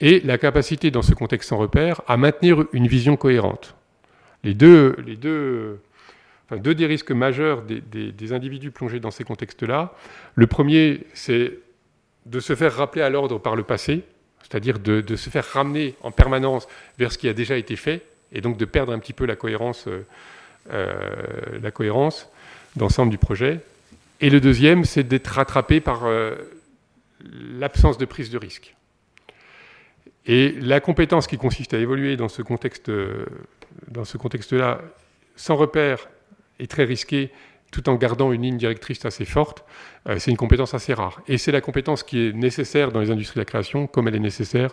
[0.00, 3.76] et la capacité dans ce contexte sans repère à maintenir une vision cohérente
[4.44, 5.80] les deux, les deux,
[6.52, 9.94] deux des risques majeurs des, individus plongés dans ces contextes-là.
[10.34, 11.58] Le premier, c'est
[12.26, 14.02] de se faire rappeler à l'ordre par le passé,
[14.42, 16.68] c'est-à-dire de, se faire ramener en permanence
[16.98, 19.36] vers ce qui a déjà été fait, et donc de perdre un petit peu la
[19.36, 19.88] cohérence
[20.72, 21.02] euh,
[21.60, 22.28] la cohérence
[22.76, 23.60] d'ensemble du projet.
[24.20, 26.08] Et le deuxième, c'est d'être rattrapé par
[27.58, 28.74] l'absence de prise de risque.
[30.26, 32.90] Et la compétence qui consiste à évoluer dans ce contexte,
[33.88, 34.80] dans ce contexte-là,
[35.36, 36.08] sans repère
[36.58, 37.32] et très risqué,
[37.70, 39.64] tout en gardant une ligne directrice assez forte,
[40.08, 41.20] euh, c'est une compétence assez rare.
[41.26, 44.14] Et c'est la compétence qui est nécessaire dans les industries de la création, comme elle
[44.14, 44.70] est nécessaire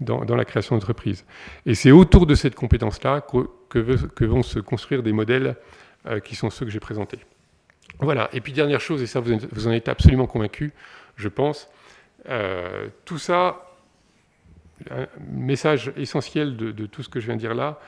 [0.00, 1.24] dans, la création d'entreprise.
[1.64, 3.20] Et c'est autour de cette compétence-là
[3.70, 5.56] que, vont se construire des modèles
[6.06, 7.18] euh, qui sont ceux que j'ai présentés.
[7.98, 8.28] Voilà.
[8.32, 10.72] Et puis dernière chose, et ça vous, en êtes absolument convaincu,
[11.16, 11.68] je pense,
[12.28, 13.74] euh, tout ça,
[14.90, 17.80] un message essentiel de, tout ce que je viens de dire là,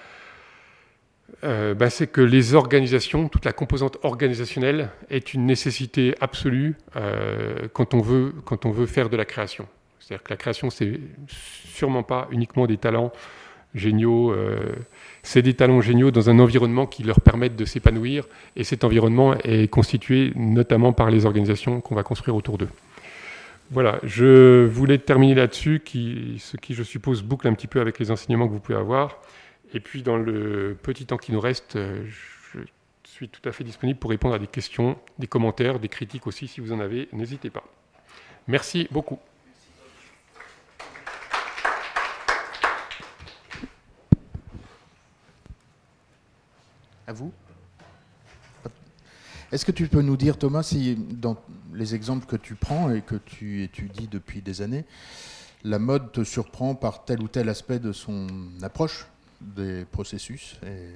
[1.44, 7.68] euh, bah, c'est que les organisations, toute la composante organisationnelle est une nécessité absolue euh,
[7.72, 9.68] quand, on veut, quand on veut faire de la création.
[10.00, 10.98] C'est-à-dire que la création, c'est
[11.28, 13.12] sûrement pas uniquement des talents
[13.74, 14.74] géniaux, euh,
[15.22, 18.26] c'est des talents géniaux dans un environnement qui leur permettent de s'épanouir,
[18.56, 22.70] et cet environnement est constitué notamment par les organisations qu'on va construire autour d'eux.
[23.70, 28.10] Voilà, je voulais terminer là-dessus, ce qui, je suppose, boucle un petit peu avec les
[28.10, 29.20] enseignements que vous pouvez avoir.
[29.72, 32.60] Et puis, dans le petit temps qui nous reste, euh, je
[33.04, 36.48] suis tout à fait disponible pour répondre à des questions, des commentaires, des critiques aussi,
[36.48, 37.08] si vous en avez.
[37.12, 37.64] N'hésitez pas.
[38.46, 39.18] Merci beaucoup.
[47.06, 47.32] À vous
[49.50, 51.36] Est-ce que tu peux nous dire, Thomas, si dans
[51.72, 54.84] les exemples que tu prends et que tu étudies depuis des années,
[55.64, 58.28] la mode te surprend par tel ou tel aspect de son
[58.62, 59.06] approche?
[59.40, 60.90] Des processus et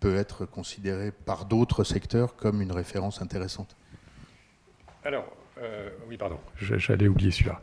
[0.00, 3.76] peut être considéré par d'autres secteurs comme une référence intéressante.
[5.04, 5.26] Alors,
[5.62, 7.60] euh, oui, pardon, j'allais oublier celui-là.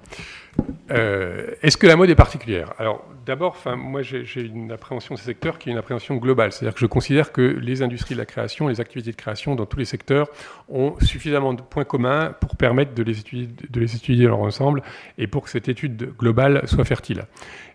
[0.91, 2.73] Euh, est-ce que la mode est particulière?
[2.77, 6.51] Alors, d'abord, moi, j'ai une appréhension de ces secteurs qui est une appréhension globale.
[6.51, 9.65] C'est-à-dire que je considère que les industries de la création, les activités de création dans
[9.65, 10.27] tous les secteurs
[10.69, 14.83] ont suffisamment de points communs pour permettre de les étudier, de les étudier dans ensemble
[15.17, 17.23] et pour que cette étude globale soit fertile.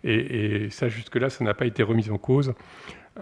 [0.05, 2.55] Et, ça, jusque-là, ça n'a pas été remis en cause.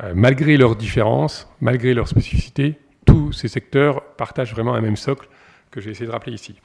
[0.02, 5.28] Euh, malgré leurs différences, malgré leurs spécificités, tous ces secteurs partagent vraiment un même socle
[5.70, 6.56] que j'ai essayé de rappeler ici.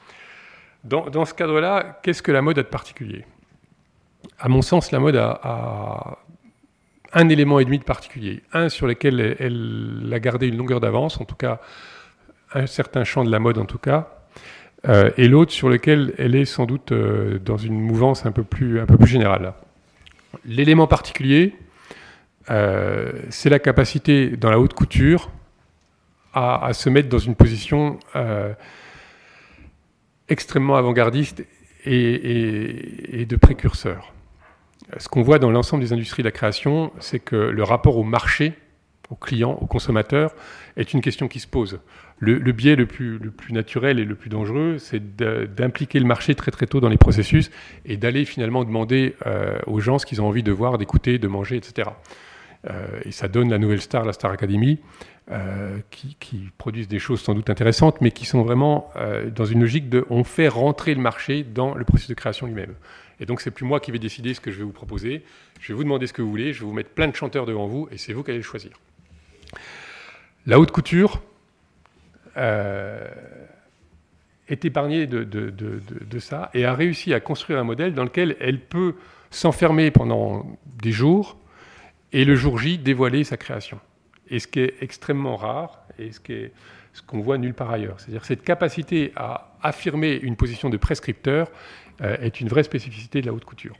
[0.86, 3.24] Dans, ce cadre-là, qu'est-ce que la mode a de particulier?
[4.38, 6.18] À mon sens, la mode a,
[7.12, 8.42] un élément et demi de particulier.
[8.52, 11.60] Un sur lequel elle, a gardé une longueur d'avance, en tout cas
[12.54, 14.08] un certain champ de la mode en tout cas,
[14.88, 18.44] euh, et l'autre sur lequel elle est sans doute euh, dans une mouvance un peu
[18.44, 19.54] plus, générale.
[20.44, 21.56] L'élément particulier,
[22.50, 25.32] euh, c'est la capacité dans la haute couture
[26.32, 27.98] à, se mettre dans une position
[30.28, 31.44] extrêmement avant-gardiste
[31.84, 34.12] et, de précurseur.
[34.98, 38.02] Ce qu'on voit dans l'ensemble des industries de la création, c'est que le rapport au
[38.02, 38.54] marché,
[39.10, 40.34] aux clients, aux consommateurs,
[40.76, 41.80] est une question qui se pose.
[42.18, 46.34] Le, biais le plus, le plus, naturel et le plus dangereux, c'est d'impliquer le marché
[46.34, 47.50] très très tôt dans les processus
[47.84, 51.28] et d'aller finalement demander euh, aux gens ce qu'ils ont envie de voir, d'écouter, de
[51.28, 51.90] manger, etc.
[52.68, 54.78] Euh, et ça donne la nouvelle star, la Star Academy,
[55.30, 59.60] euh, qui, produisent des choses sans doute intéressantes, mais qui sont vraiment euh, dans une
[59.60, 62.74] logique de on fait rentrer le marché dans le processus de création lui-même.
[63.18, 65.24] Et donc c'est plus moi qui vais décider ce que je vais vous proposer,
[65.60, 67.46] je vais vous demander ce que vous voulez, je vais vous mettre plein de chanteurs
[67.46, 68.72] devant vous, et c'est vous qui allez le choisir.
[70.46, 71.22] La haute couture
[74.48, 78.94] est épargnée de, ça et a réussi à construire un modèle dans lequel elle peut
[79.30, 80.46] s'enfermer pendant
[80.82, 81.38] des jours
[82.12, 83.80] et le jour J dévoiler sa création
[84.28, 88.00] et ce qui est extrêmement rare et ce qu'on voit nulle part ailleurs.
[88.00, 91.48] C'est-à-dire cette capacité à affirmer une position de prescripteur
[92.02, 93.76] euh, est une vraie spécificité de la haute couture.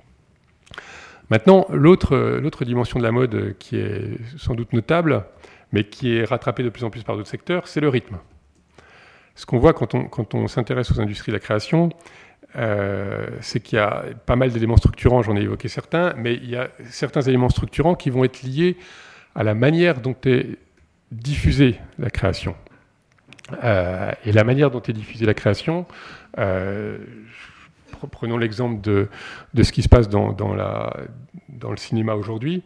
[1.31, 5.24] Maintenant, l'autre dimension de la mode qui est sans doute notable,
[5.72, 8.18] mais qui est rattrapée de plus en plus par d'autres secteurs, c'est le rythme.
[9.35, 11.91] Ce qu'on voit quand on s'intéresse aux industries de la création,
[12.57, 16.48] euh, c'est qu'il y a pas mal d'éléments structurants, j'en ai évoqué certains, mais il
[16.48, 18.76] y a certains éléments structurants qui vont être liés
[19.34, 20.59] à la manière dont est
[21.12, 22.57] diffusée la création.
[23.62, 25.86] Euh, et la manière dont est diffusée la création,
[26.38, 26.98] euh,
[28.11, 29.09] prenons l'exemple de,
[29.62, 32.62] ce qui se passe dans, dans, le cinéma aujourd'hui.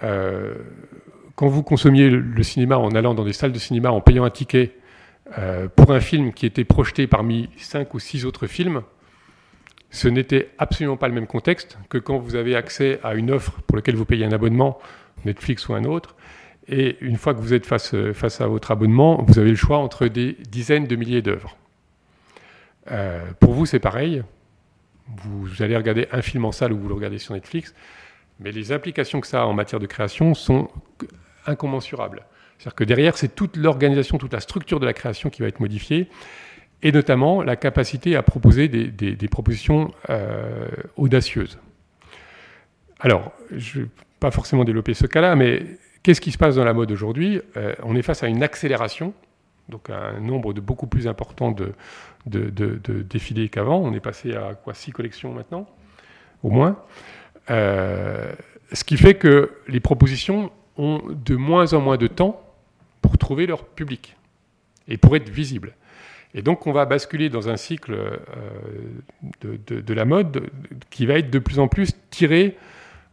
[0.00, 4.30] Quand vous consommiez le, cinéma en allant dans des salles de cinéma, en payant un
[4.30, 4.76] ticket
[5.76, 8.82] pour un film qui était projeté parmi cinq ou six autres films,
[9.90, 13.60] ce n'était absolument pas le même contexte que quand vous avez accès à une offre
[13.62, 14.78] pour laquelle vous payez un abonnement
[15.24, 16.16] Netflix ou un autre.
[16.68, 19.78] Et une fois que vous êtes face, face à votre abonnement, vous avez le choix
[19.78, 21.56] entre des dizaines de milliers d'œuvres.
[22.90, 24.22] Euh, pour vous, c'est pareil.
[25.24, 27.74] Vous, allez regarder un film en salle ou vous le regardez sur Netflix,
[28.38, 30.68] mais les implications que ça a en matière de création sont
[31.46, 32.24] incommensurables.
[32.58, 35.60] C'est-à-dire que derrière, c'est toute l'organisation, toute la structure de la création qui va être
[35.60, 36.08] modifiée,
[36.82, 41.58] et notamment la capacité à proposer des, propositions euh, audacieuses.
[43.00, 45.62] Alors, je ne vais pas forcément développer ce cas-là, mais
[46.02, 47.40] qu'est-ce qui se passe dans la mode aujourd'hui?
[47.56, 49.12] Euh, On est face à une accélération,
[49.68, 51.72] donc un nombre de beaucoup plus important de,
[52.26, 53.78] défilés qu'avant.
[53.78, 54.74] On est passé à quoi?
[54.74, 55.66] Six collections maintenant,
[56.42, 56.78] au moins.
[57.50, 58.32] Euh,
[58.72, 62.42] ce qui fait que les propositions ont de moins en moins de temps
[63.02, 64.16] pour trouver leur public
[64.88, 65.74] et pour être visibles.
[66.34, 68.16] Et donc on va basculer dans un cycle euh,
[69.42, 70.48] de, la mode
[70.90, 72.56] qui va être de plus en plus tiré,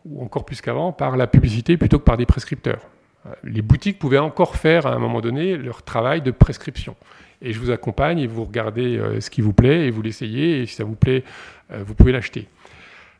[0.06, 2.82] ou encore plus qu'avant, par la publicité plutôt que par des prescripteurs.
[3.26, 6.96] Euh, les boutiques pouvaient encore faire à un moment donné leur travail de prescription.
[7.42, 10.62] Et je vous accompagne et vous regardez euh, ce qui vous plaît et vous l'essayez
[10.62, 11.24] et si ça vous plaît,
[11.70, 12.48] vous pouvez l'acheter.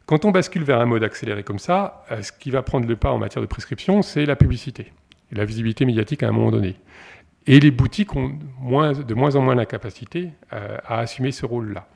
[0.06, 3.12] Quand on bascule vers un mode accéléré comme ça, ce qui va prendre le pas
[3.12, 4.94] en matière de prescription, c'est la publicité
[5.34, 6.76] et la visibilité médiatique à un moment donné.
[7.48, 11.88] Et les boutiques ont de moins en moins la capacité euh, à assumer ce rôle-là.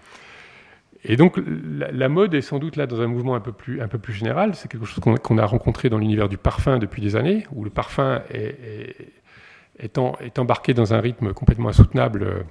[1.04, 4.56] Et donc la, mode est sans doute là dans un mouvement un peu plus, général.
[4.56, 7.72] C'est quelque chose qu'on a rencontré dans l'univers du parfum depuis des années, où le
[7.72, 9.98] parfum est,
[10.38, 12.44] embarqué dans un rythme complètement insoutenable euh,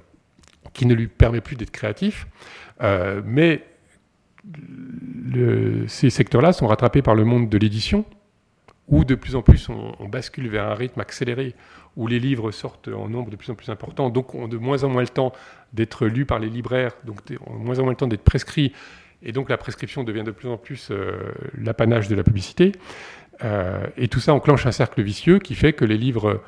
[0.73, 2.27] qui ne lui permet plus d'être créatif.
[2.81, 3.63] Euh, mais
[5.87, 8.05] ces secteurs-là sont rattrapés par le monde de l'édition,
[8.87, 11.55] où de plus en plus on, bascule vers un rythme accéléré,
[11.95, 14.83] où les livres sortent en nombre de plus en plus important, donc ont de moins
[14.83, 15.33] en moins le temps
[15.73, 18.73] d'être lus par les libraires, donc ont de moins en moins le temps d'être prescrits,
[19.23, 22.71] et donc la prescription devient de plus en plus euh, l'apanage de la publicité.
[23.43, 26.41] Euh, et tout ça enclenche un cercle vicieux qui fait que les livres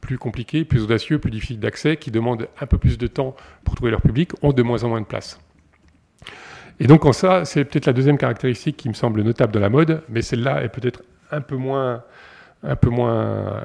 [0.00, 3.74] plus compliqués, plus audacieux, plus difficiles d'accès, qui demandent un peu plus de temps pour
[3.74, 5.40] trouver leur public, ont de moins en moins de place.
[6.78, 9.68] Et donc en ça, c'est peut-être la deuxième caractéristique qui me semble notable de la
[9.68, 12.02] mode, mais celle-là est peut-être un peu moins,
[12.62, 13.64] un peu moins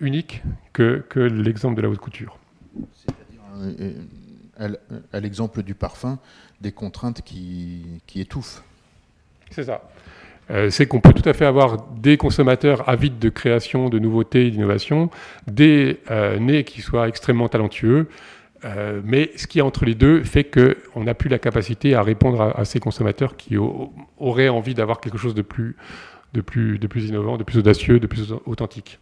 [0.00, 0.42] unique
[0.72, 2.38] que, que l'exemple de la haute couture.
[2.94, 3.40] C'est-à-dire,
[4.60, 4.68] euh,
[5.12, 6.18] à l'exemple du parfum,
[6.60, 8.62] des contraintes qui, qui étouffent.
[9.50, 9.82] C'est ça.
[10.50, 14.50] Euh, c'est qu'on peut tout à fait avoir des consommateurs avides de création, de nouveautés,
[14.50, 15.10] d'innovation,
[15.46, 18.08] des euh, nés qui soient extrêmement talentueux,
[19.02, 22.54] mais ce qui est entre les deux fait qu'on n'a plus la capacité à répondre
[22.56, 25.74] à, ces consommateurs qui auraient envie d'avoir quelque chose de plus,
[26.32, 28.98] de plus, de plus innovant, de plus audacieux, de plus authentique.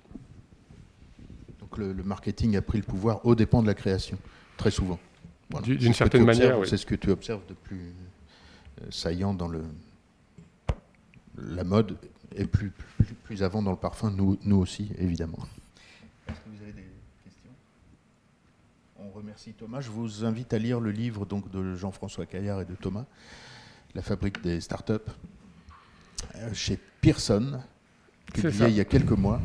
[1.61, 4.19] Donc le, marketing a pris le pouvoir au dépens de la création,
[4.57, 4.99] très souvent.
[5.63, 7.93] D'une certaine manière, C'est ce que tu observes de plus
[8.83, 9.63] euh, saillant dans le,
[11.37, 11.97] la mode
[12.37, 12.73] et plus,
[13.25, 15.39] plus, avant dans le parfum, nous, nous aussi, évidemment.
[16.29, 16.87] Est-ce que vous avez des
[17.25, 17.51] questions?
[18.99, 19.81] On remercie Thomas.
[19.81, 23.07] Je vous invite à lire le livre donc, de Jean-François Caillard et de Thomas,
[23.97, 24.93] La fabrique des startups.
[26.37, 27.61] Euh, chez Pearson,
[28.33, 29.41] publié il y a quelques mois.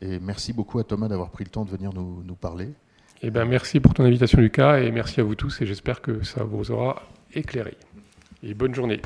[0.00, 2.70] Et merci beaucoup à Thomas d'avoir pris le temps de venir nous, nous parler.
[3.22, 6.22] Eh ben, merci pour ton invitation, Lucas, et merci à vous tous, et j'espère que
[6.22, 7.02] ça vous aura
[7.34, 7.76] éclairé.
[8.42, 9.02] Et bonne journée.